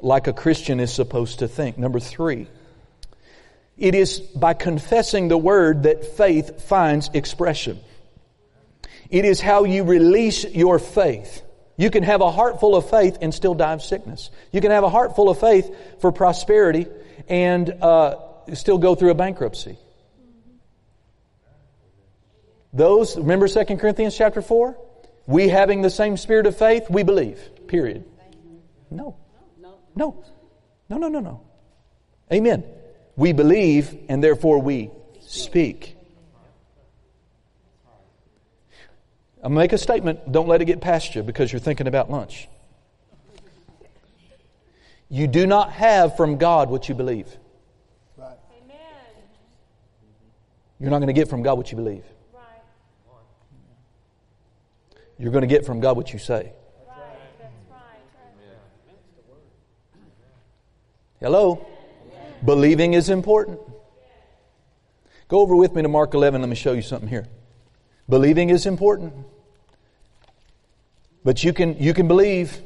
[0.00, 1.78] Like a Christian is supposed to think.
[1.78, 2.48] Number three.
[3.80, 7.80] It is by confessing the word that faith finds expression.
[9.08, 11.42] It is how you release your faith.
[11.78, 14.30] You can have a heart full of faith and still die of sickness.
[14.52, 16.86] You can have a heart full of faith for prosperity
[17.26, 18.16] and uh,
[18.52, 19.78] still go through a bankruptcy.
[22.74, 24.76] Those, remember 2 Corinthians chapter 4?
[25.26, 27.40] We having the same spirit of faith, we believe.
[27.66, 28.04] Period.
[28.90, 29.16] No.
[29.96, 30.22] No.
[30.90, 31.40] No, no, no, no.
[32.30, 32.62] Amen.
[33.20, 35.94] We believe and therefore we speak.
[39.44, 40.32] I'll make a statement.
[40.32, 42.48] Don't let it get past you because you're thinking about lunch.
[45.10, 47.28] You do not have from God what you believe.
[48.16, 48.38] Right.
[50.78, 52.04] You're not going to get from God what you believe.
[52.32, 52.42] Right.
[55.18, 56.54] You're going to get from God what you say.
[56.88, 57.50] Right.
[61.20, 61.69] Hello?
[62.44, 63.60] Believing is important.
[65.28, 66.40] Go over with me to Mark 11.
[66.40, 67.26] Let me show you something here.
[68.08, 69.12] Believing is important.
[71.22, 72.56] But you can, you can believe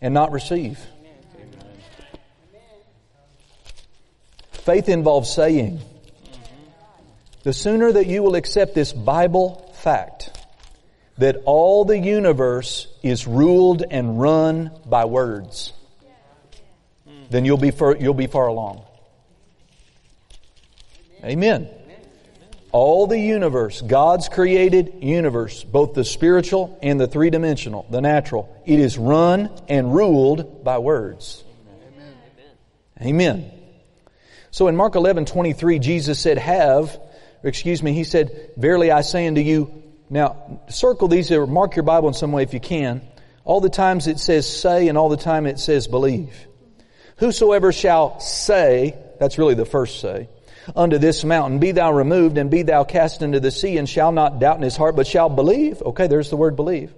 [0.00, 0.78] and not receive.
[4.52, 5.80] Faith involves saying.
[7.42, 10.30] The sooner that you will accept this Bible fact
[11.18, 15.72] that all the universe is ruled and run by words,
[17.30, 18.84] then you'll be you'll be far along.
[21.24, 21.68] Amen.
[22.72, 28.48] All the universe, God's created universe, both the spiritual and the three dimensional, the natural,
[28.64, 31.44] it is run and ruled by words.
[32.98, 33.36] Amen.
[33.40, 33.50] Amen.
[34.50, 36.98] So in Mark 11, 23, Jesus said, have,
[37.42, 41.84] excuse me, he said, verily I say unto you, now circle these or mark your
[41.84, 43.02] Bible in some way if you can.
[43.44, 46.34] All the times it says say and all the time it says believe.
[47.16, 50.28] Whosoever shall say, that's really the first say,
[50.74, 54.12] unto this mountain, Be thou removed and be thou cast into the sea and shall
[54.12, 55.82] not doubt in his heart, but shall believe.
[55.82, 56.94] Okay, there's the word believe.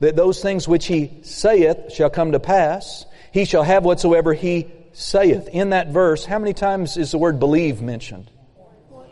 [0.00, 3.06] That those things which he saith shall come to pass.
[3.32, 5.48] He shall have whatsoever he saith.
[5.48, 8.30] In that verse, how many times is the word believe mentioned?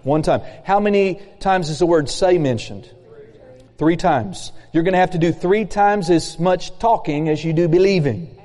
[0.03, 0.43] One time.
[0.65, 2.91] How many times is the word say mentioned?
[3.79, 4.53] Three times.
[4.73, 8.37] You're going to have to do three times as much talking as you do believing.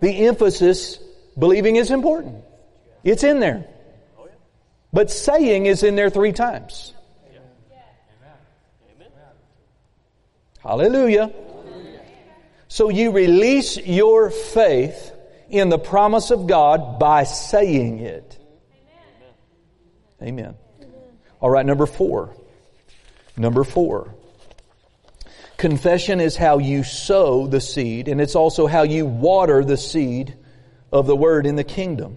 [0.00, 0.98] The emphasis,
[1.36, 2.44] believing is important.
[3.04, 3.66] It's in there.
[4.92, 6.94] But saying is in there three times.
[10.60, 11.32] Hallelujah.
[12.68, 15.12] So you release your faith
[15.48, 18.38] in the promise of God by saying it.
[20.22, 20.56] Amen.
[21.40, 22.34] All right, number four.
[23.36, 24.14] Number four.
[25.56, 30.36] Confession is how you sow the seed, and it's also how you water the seed
[30.92, 32.16] of the word in the kingdom.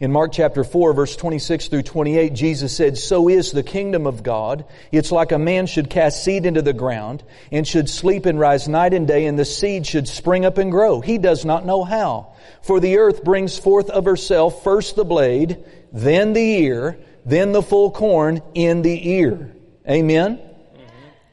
[0.00, 4.22] In Mark chapter 4 verse 26 through 28, Jesus said, So is the kingdom of
[4.22, 4.64] God.
[4.92, 8.68] It's like a man should cast seed into the ground and should sleep and rise
[8.68, 11.00] night and day and the seed should spring up and grow.
[11.00, 12.34] He does not know how.
[12.62, 17.62] For the earth brings forth of herself first the blade, then the ear, then the
[17.62, 19.52] full corn in the ear.
[19.88, 20.40] Amen?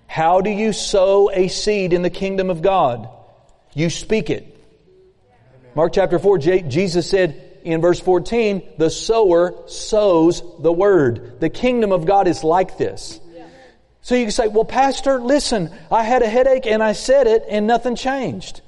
[0.08, 3.10] How do you sow a seed in the kingdom of God?
[3.76, 4.54] You speak it.
[5.76, 11.40] Mark chapter 4, Jesus said, in verse 14, the sower sows the word.
[11.40, 13.20] The kingdom of God is like this.
[14.02, 17.44] So you can say, well, pastor, listen, I had a headache and I said it
[17.50, 18.62] and nothing changed.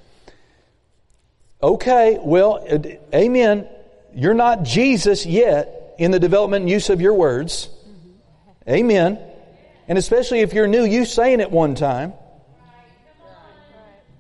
[1.62, 2.66] Okay, well,
[3.14, 3.68] amen.
[4.16, 7.70] You're not Jesus yet in the development and use of your words.
[8.68, 9.20] Amen.
[9.88, 12.14] And especially if you're new, you saying it one time.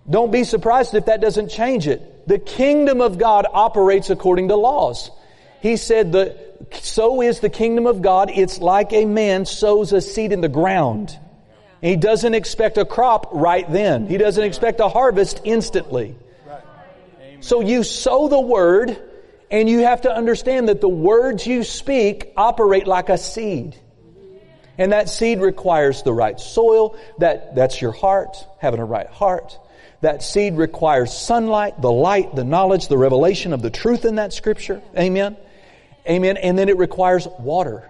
[0.08, 2.14] Don't be surprised if that doesn't change it.
[2.28, 5.10] The kingdom of God operates according to laws.
[5.62, 8.30] He said that so is the kingdom of God.
[8.34, 11.18] It's like a man sows a seed in the ground.
[11.82, 14.08] He doesn't expect a crop right then.
[14.08, 16.16] He doesn't expect a harvest instantly.
[17.40, 18.98] So you sow the word
[19.50, 23.78] and you have to understand that the words you speak operate like a seed.
[24.78, 26.98] And that seed requires the right soil.
[27.20, 29.58] That, that's your heart, having a right heart.
[30.02, 34.32] That seed requires sunlight, the light, the knowledge, the revelation of the truth in that
[34.32, 34.82] scripture.
[34.98, 35.38] Amen.
[36.08, 36.38] Amen.
[36.38, 37.90] And then it requires water.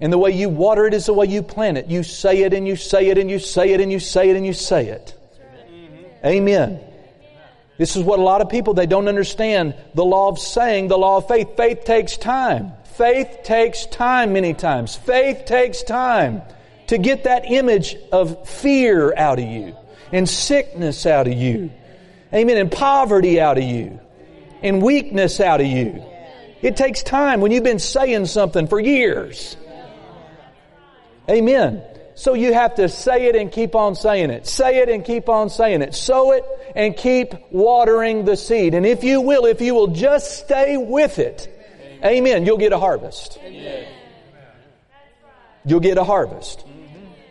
[0.00, 1.86] And the way you water it is the way you plant it.
[1.86, 4.36] You say it and you say it and you say it and you say it
[4.36, 5.14] and you say it.
[6.24, 6.80] Amen.
[7.78, 10.98] This is what a lot of people, they don't understand the law of saying, the
[10.98, 11.56] law of faith.
[11.56, 12.72] Faith takes time.
[12.96, 14.96] Faith takes time many times.
[14.96, 16.42] Faith takes time
[16.88, 19.76] to get that image of fear out of you
[20.12, 21.70] and sickness out of you.
[22.32, 22.56] Amen.
[22.56, 24.00] And poverty out of you.
[24.62, 26.04] And weakness out of you.
[26.62, 29.56] It takes time when you've been saying something for years.
[31.30, 31.82] Amen.
[32.14, 34.48] So you have to say it and keep on saying it.
[34.48, 35.94] Say it and keep on saying it.
[35.94, 36.44] Sow it
[36.74, 38.74] and keep watering the seed.
[38.74, 41.48] And if you will, if you will just stay with it,
[42.04, 43.38] amen, you'll get a harvest.
[45.64, 46.64] You'll get a harvest.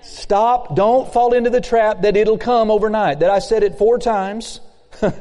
[0.08, 0.74] Stop.
[0.76, 3.20] Don't fall into the trap that it'll come overnight.
[3.20, 4.62] That I said it four times.
[5.02, 5.16] and,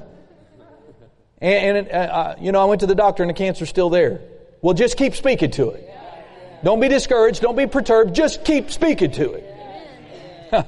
[1.40, 4.20] and uh, uh, you know, I went to the doctor and the cancer's still there.
[4.62, 5.92] Well, just keep speaking to it.
[6.62, 7.42] Don't be discouraged.
[7.42, 8.14] Don't be perturbed.
[8.14, 9.54] Just keep speaking to it.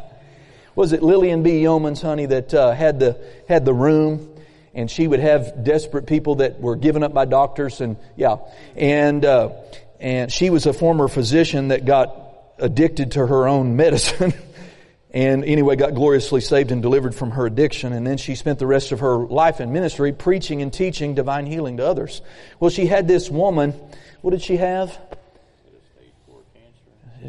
[0.75, 1.63] Was it Lilian B.
[1.63, 4.37] Yeomans, honey, that uh, had the had the room,
[4.75, 8.37] and she would have desperate people that were given up by doctors, and yeah,
[8.77, 9.51] and uh,
[9.99, 12.28] and she was a former physician that got
[12.59, 14.33] addicted to her own medicine.
[15.13, 17.93] and anyway, got gloriously saved and delivered from her addiction.
[17.93, 21.47] And then she spent the rest of her life in ministry preaching and teaching divine
[21.47, 22.23] healing to others.
[22.61, 23.73] Well, she had this woman.
[24.21, 24.99] What did she have?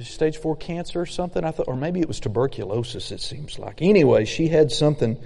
[0.01, 3.11] Stage four cancer or something, I thought, or maybe it was tuberculosis.
[3.11, 3.81] It seems like.
[3.81, 5.17] Anyway, she had something.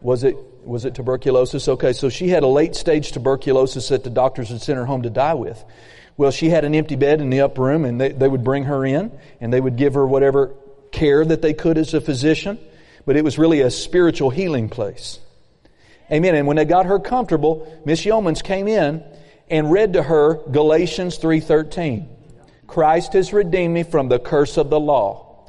[0.00, 1.68] Was it was it tuberculosis?
[1.68, 5.02] Okay, so she had a late stage tuberculosis that the doctors had sent her home
[5.02, 5.62] to die with.
[6.20, 8.64] Well, she had an empty bed in the upper room and they, they would bring
[8.64, 9.10] her in
[9.40, 10.54] and they would give her whatever
[10.92, 12.58] care that they could as a physician.
[13.06, 15.18] But it was really a spiritual healing place.
[16.12, 16.34] Amen.
[16.34, 19.02] And when they got her comfortable, Miss Yeomans came in
[19.48, 22.06] and read to her Galatians 3.13.
[22.66, 25.48] Christ has redeemed me from the curse of the law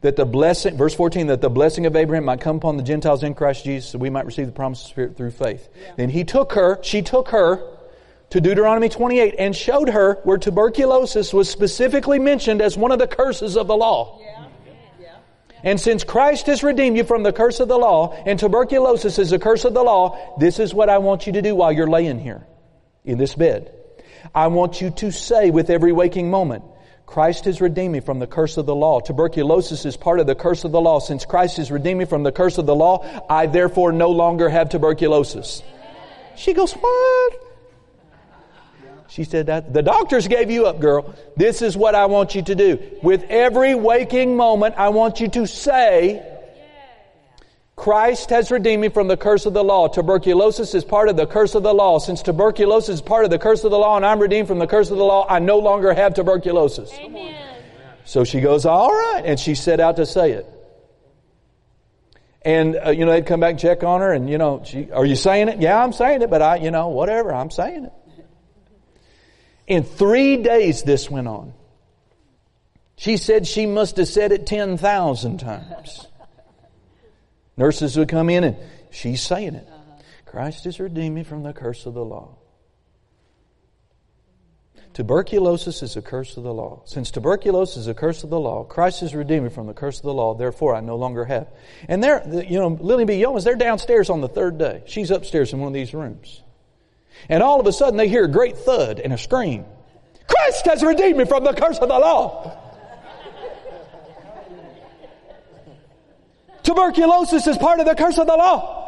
[0.00, 3.22] that the blessing, verse 14, that the blessing of Abraham might come upon the Gentiles
[3.22, 5.68] in Christ Jesus so we might receive the promise of Spirit through faith.
[5.78, 5.92] Yeah.
[5.98, 7.76] Then he took her, she took her
[8.30, 13.06] to Deuteronomy 28 and showed her where tuberculosis was specifically mentioned as one of the
[13.06, 14.20] curses of the law.
[14.20, 14.46] Yeah.
[15.00, 15.16] Yeah.
[15.64, 19.32] And since Christ has redeemed you from the curse of the law, and tuberculosis is
[19.32, 21.88] a curse of the law, this is what I want you to do while you're
[21.88, 22.46] laying here
[23.04, 23.74] in this bed.
[24.34, 26.64] I want you to say with every waking moment,
[27.06, 29.00] Christ has redeemed me from the curse of the law.
[29.00, 31.00] Tuberculosis is part of the curse of the law.
[31.00, 34.48] Since Christ has redeemed me from the curse of the law, I therefore no longer
[34.48, 35.64] have tuberculosis.
[36.36, 37.49] She goes, what?
[39.10, 41.14] She said that the doctors gave you up, girl.
[41.36, 42.78] This is what I want you to do.
[43.02, 46.24] With every waking moment, I want you to say,
[47.74, 49.88] Christ has redeemed me from the curse of the law.
[49.88, 51.98] Tuberculosis is part of the curse of the law.
[51.98, 54.68] Since tuberculosis is part of the curse of the law and I'm redeemed from the
[54.68, 56.92] curse of the law, I no longer have tuberculosis.
[56.92, 57.34] Amen.
[58.04, 59.22] So she goes, all right.
[59.24, 60.46] And she set out to say it.
[62.42, 64.90] And, uh, you know, they'd come back and check on her and, you know, she,
[64.92, 65.60] are you saying it?
[65.60, 67.92] Yeah, I'm saying it, but I, you know, whatever, I'm saying it.
[69.70, 71.54] In three days this went on.
[72.96, 76.08] She said she must have said it 10,000 times.
[77.56, 78.56] Nurses would come in and
[78.90, 79.68] she's saying it.
[80.26, 82.36] Christ has redeemed me from the curse of the law.
[84.92, 86.82] Tuberculosis is a curse of the law.
[86.84, 89.98] Since tuberculosis is a curse of the law, Christ has redeemed me from the curse
[89.98, 91.46] of the law, therefore I no longer have.
[91.86, 93.22] And they're, you know, Lily B.
[93.22, 94.82] Yeomans, they're downstairs on the third day.
[94.86, 96.42] She's upstairs in one of these rooms.
[97.28, 99.64] And all of a sudden they hear a great thud and a scream.
[100.26, 102.56] Christ has redeemed me from the curse of the law.
[106.62, 108.80] Tuberculosis is part of the curse of the law.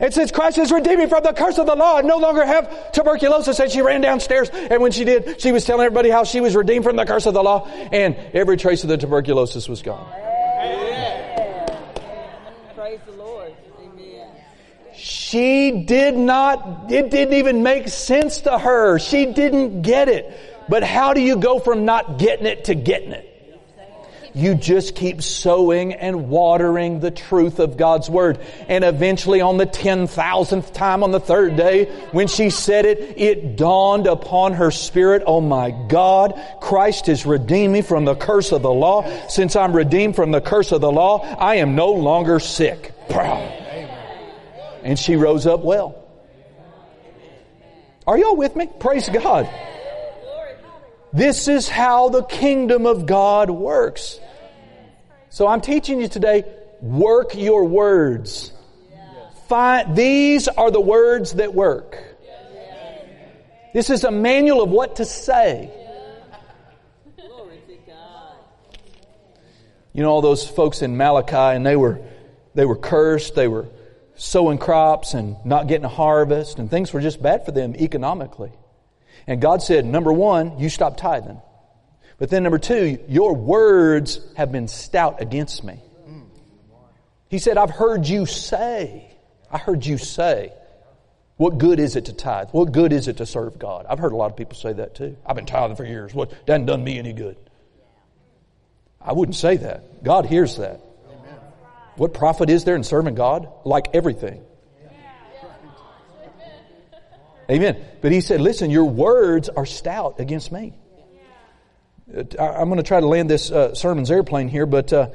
[0.00, 2.44] And since Christ has redeemed me from the curse of the law, I no longer
[2.44, 3.60] have tuberculosis.
[3.60, 6.56] And she ran downstairs, and when she did, she was telling everybody how she was
[6.56, 10.04] redeemed from the curse of the law, and every trace of the tuberculosis was gone.
[12.74, 13.54] Praise the Lord.
[13.80, 14.28] Amen.
[15.32, 18.98] She did not, it didn't even make sense to her.
[18.98, 20.30] She didn't get it.
[20.68, 23.30] But how do you go from not getting it to getting it?
[24.34, 28.40] You just keep sowing and watering the truth of God's Word.
[28.68, 33.56] And eventually on the 10,000th time on the third day, when she said it, it
[33.56, 38.60] dawned upon her spirit, oh my God, Christ has redeemed me from the curse of
[38.60, 39.10] the law.
[39.28, 42.92] Since I'm redeemed from the curse of the law, I am no longer sick.
[44.82, 45.98] And she rose up well.
[48.06, 48.68] Are y'all with me?
[48.80, 49.48] Praise God.
[51.12, 54.18] This is how the kingdom of God works.
[55.30, 56.44] So I'm teaching you today,
[56.80, 58.52] work your words.
[59.48, 62.02] Find, these are the words that work.
[63.74, 65.70] This is a manual of what to say.
[69.94, 72.00] You know all those folks in Malachi and they were
[72.54, 73.66] they were cursed, they were
[74.22, 78.52] sowing crops and not getting a harvest and things were just bad for them economically.
[79.26, 81.40] And God said, number one, you stop tithing.
[82.18, 85.80] But then number two, your words have been stout against me.
[87.30, 89.10] He said, I've heard you say,
[89.50, 90.52] I heard you say,
[91.36, 92.50] what good is it to tithe?
[92.52, 93.86] What good is it to serve God?
[93.88, 95.16] I've heard a lot of people say that too.
[95.26, 96.14] I've been tithing for years.
[96.14, 97.36] What doesn't done me any good?
[99.00, 100.04] I wouldn't say that.
[100.04, 100.80] God hears that.
[101.96, 103.48] What profit is there in serving God?
[103.64, 104.44] Like everything.
[107.50, 107.84] Amen.
[108.00, 110.74] But he said, listen, your words are stout against me.
[112.14, 115.08] I'm going to try to land this uh, sermon's airplane here, but uh,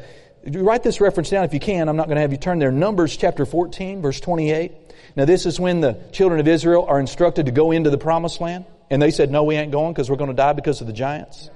[0.45, 1.89] write this reference down if you can.
[1.89, 2.71] I'm not going to have you turn there.
[2.71, 4.71] Numbers chapter 14, verse 28.
[5.15, 8.41] Now, this is when the children of Israel are instructed to go into the promised
[8.41, 8.65] land.
[8.89, 10.93] And they said, No, we ain't going because we're going to die because of the
[10.93, 11.49] giants.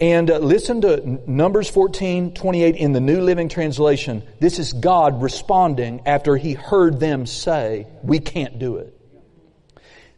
[0.00, 4.22] And uh, listen to Numbers 14, 28 in the New Living Translation.
[4.40, 8.96] This is God responding after He heard them say, We can't do it.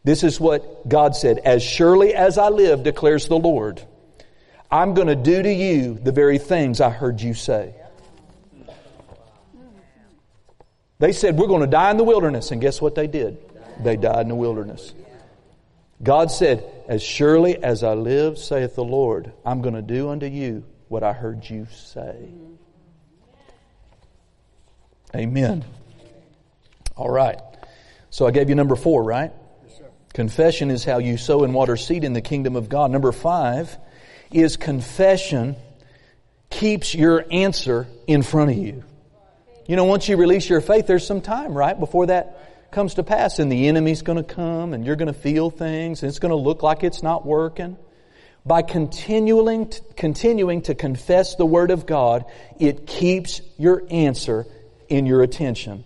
[0.04, 1.38] This is what God said.
[1.38, 3.82] As surely as I live, declares the Lord,
[4.70, 7.74] I'm going to do to you the very things I heard you say.
[11.00, 12.52] They said, We're going to die in the wilderness.
[12.52, 13.36] And guess what they did?
[13.82, 14.94] They died in the wilderness.
[16.02, 20.26] God said, As surely as I live, saith the Lord, I'm going to do unto
[20.26, 22.28] you what I heard you say.
[25.14, 25.64] Amen.
[26.96, 27.38] All right.
[28.10, 29.32] So I gave you number four, right?
[30.12, 32.90] Confession is how you sow and water seed in the kingdom of God.
[32.90, 33.76] Number five
[34.30, 35.56] is confession
[36.50, 38.84] keeps your answer in front of you.
[39.66, 43.02] You know, once you release your faith, there's some time, right, before that comes to
[43.02, 46.18] pass and the enemy's going to come and you're going to feel things and it's
[46.18, 47.76] going to look like it's not working.
[48.44, 52.24] By continuing, to, continuing to confess the Word of God,
[52.58, 54.46] it keeps your answer
[54.88, 55.84] in your attention.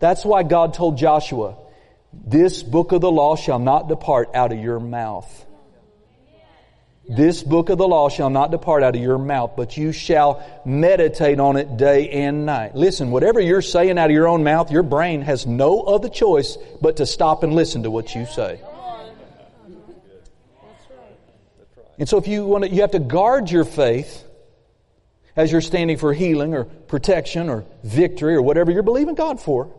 [0.00, 1.56] That's why God told Joshua,
[2.12, 5.46] this book of the law shall not depart out of your mouth.
[7.08, 10.42] This book of the law shall not depart out of your mouth, but you shall
[10.64, 12.74] meditate on it day and night.
[12.74, 16.56] Listen, whatever you're saying out of your own mouth, your brain has no other choice
[16.80, 18.58] but to stop and listen to what you say.
[21.98, 24.24] And so if you want to, you have to guard your faith
[25.36, 29.70] as you're standing for healing or protection or victory or whatever you're believing God for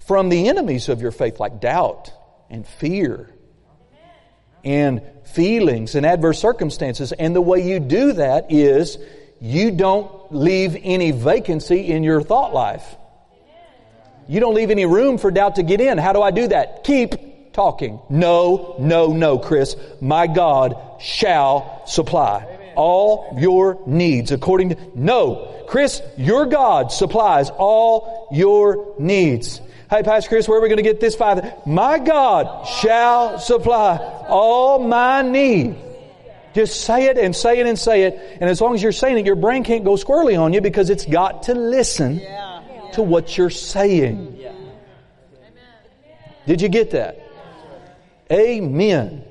[0.00, 2.10] from the enemies of your faith like doubt
[2.50, 3.30] and fear
[4.66, 7.12] and feelings and adverse circumstances.
[7.12, 8.98] And the way you do that is
[9.40, 12.96] you don't leave any vacancy in your thought life.
[14.28, 15.98] You don't leave any room for doubt to get in.
[15.98, 16.82] How do I do that?
[16.82, 18.00] Keep talking.
[18.10, 19.76] No, no, no, Chris.
[20.00, 28.28] My God shall supply all your needs according to, no, Chris, your God supplies all
[28.32, 29.60] your needs.
[29.88, 31.64] Hey, Pastor Chris, where are we going to get this five?
[31.64, 35.76] My God shall supply all my need.
[36.54, 38.38] Just say it and say it and say it.
[38.40, 40.90] And as long as you're saying it, your brain can't go squirrely on you because
[40.90, 42.20] it's got to listen
[42.94, 44.42] to what you're saying.
[46.46, 47.22] Did you get that?
[48.32, 49.24] Amen.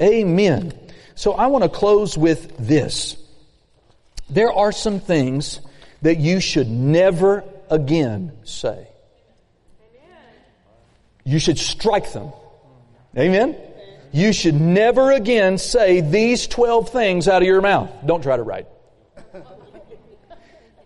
[0.00, 0.78] Amen.
[1.14, 3.16] So I want to close with this.
[4.28, 5.60] There are some things
[6.02, 8.88] that you should never again say.
[11.26, 12.32] You should strike them.
[13.18, 13.56] Amen?
[14.12, 17.90] You should never again say these 12 things out of your mouth.
[18.06, 18.68] Don't try to write.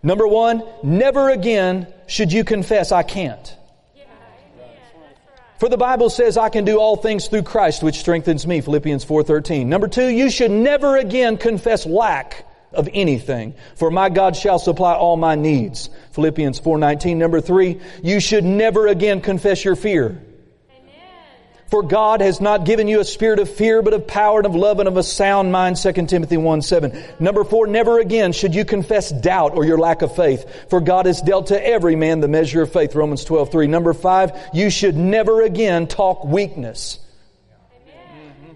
[0.03, 3.55] Number one, never again should you confess, I can't.
[5.59, 9.05] For the Bible says I can do all things through Christ which strengthens me, Philippians
[9.05, 9.69] 4:13.
[9.69, 14.95] Number 2, you should never again confess lack of anything, for my God shall supply
[14.95, 17.19] all my needs, Philippians 4:19.
[17.19, 20.19] Number 3, you should never again confess your fear.
[21.71, 24.55] For God has not given you a spirit of fear, but of power and of
[24.55, 27.01] love and of a sound mind, 2 Timothy 1 7.
[27.17, 30.69] Number four, never again should you confess doubt or your lack of faith.
[30.69, 33.67] For God has dealt to every man the measure of faith, Romans 12 3.
[33.67, 36.99] Number five, you should never again talk weakness.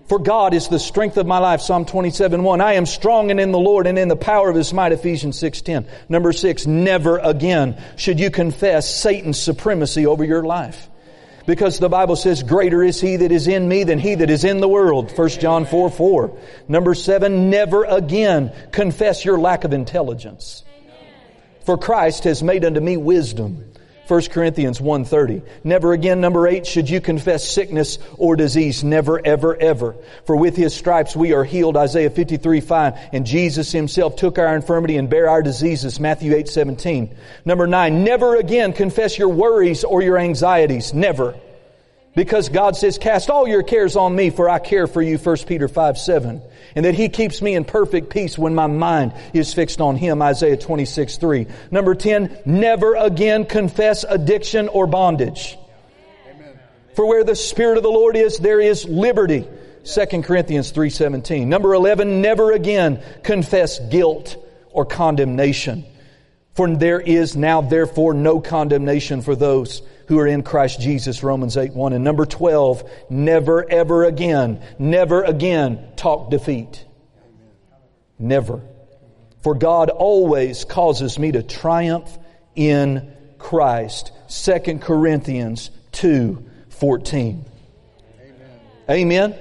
[0.10, 2.60] For God is the strength of my life, Psalm 27 1.
[2.60, 5.40] I am strong and in the Lord and in the power of His might, Ephesians
[5.40, 5.88] 6 10.
[6.10, 10.90] Number six, never again should you confess Satan's supremacy over your life
[11.46, 14.44] because the Bible says, greater is he that is in me than he that is
[14.44, 15.12] in the world.
[15.16, 16.38] 1 John 4, 4.
[16.68, 20.64] Number seven, never again confess your lack of intelligence.
[21.66, 23.72] For Christ has made unto me wisdom.
[24.08, 25.42] 1 Corinthians 1.30.
[25.64, 28.84] Never again, number eight, should you confess sickness or disease.
[28.84, 29.96] Never, ever, ever.
[30.26, 31.78] For with his stripes we are healed.
[31.78, 33.00] Isaiah 53, 5.
[33.14, 36.00] And Jesus himself took our infirmity and bare our diseases.
[36.00, 37.16] Matthew 8, 17.
[37.46, 40.94] Number nine, never again confess your worries or your anxieties.
[40.94, 41.36] Never.
[42.16, 45.18] Because God says, cast all your cares on me for I care for you.
[45.18, 46.42] 1 Peter 5, 7
[46.76, 50.22] and that He keeps me in perfect peace when my mind is fixed on Him.
[50.22, 51.48] Isaiah 26, 3.
[51.72, 55.58] Number 10, never again confess addiction or bondage.
[56.30, 56.60] Amen.
[56.96, 59.48] For where the Spirit of the Lord is, there is liberty.
[59.86, 61.48] 2 Corinthians 3.17.
[61.48, 64.36] Number 11, never again confess guilt
[64.72, 65.86] or condemnation.
[66.56, 71.58] For there is now therefore no condemnation for those who are in Christ Jesus, Romans
[71.58, 71.94] 8 1.
[71.94, 76.86] And number 12, never ever again, never again talk defeat.
[78.18, 78.62] Never.
[79.42, 82.18] For God always causes me to triumph
[82.56, 84.12] in Christ.
[84.30, 87.46] 2 Corinthians 2 14.
[88.90, 89.34] Amen.
[89.34, 89.36] Amen.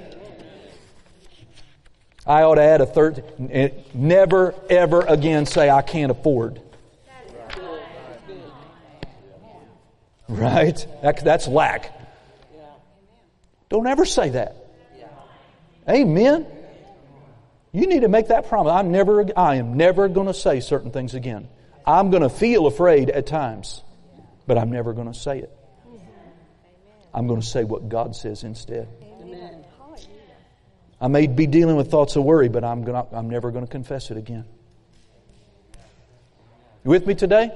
[2.26, 3.24] I ought to add a third.
[3.50, 6.60] Eh, never, ever again say, I can't afford.
[10.28, 10.86] Right?
[11.02, 11.92] That, that's lack.
[13.68, 14.56] Don't ever say that.
[15.88, 16.46] Amen.
[17.72, 18.72] You need to make that promise.
[18.72, 21.48] I'm never, I am never going to say certain things again.
[21.84, 23.82] I'm going to feel afraid at times,
[24.46, 25.50] but I'm never going to say it.
[27.12, 28.88] I'm going to say what God says instead.
[31.00, 33.70] I may be dealing with thoughts of worry, but I'm, gonna, I'm never going to
[33.70, 34.44] confess it again.
[36.84, 37.50] You with me today?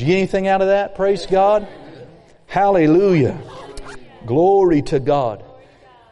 [0.00, 0.94] Did you get anything out of that?
[0.94, 1.68] Praise God.
[2.46, 3.38] Hallelujah.
[4.24, 5.44] Glory to God.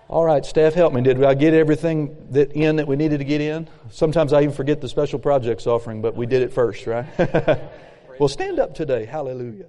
[0.08, 1.00] All right, staff, help me.
[1.00, 3.66] Did I get everything that in that we needed to get in?
[3.90, 7.06] Sometimes I even forget the special projects offering, but we did it first, right?
[8.20, 9.06] well, stand up today.
[9.06, 9.68] Hallelujah.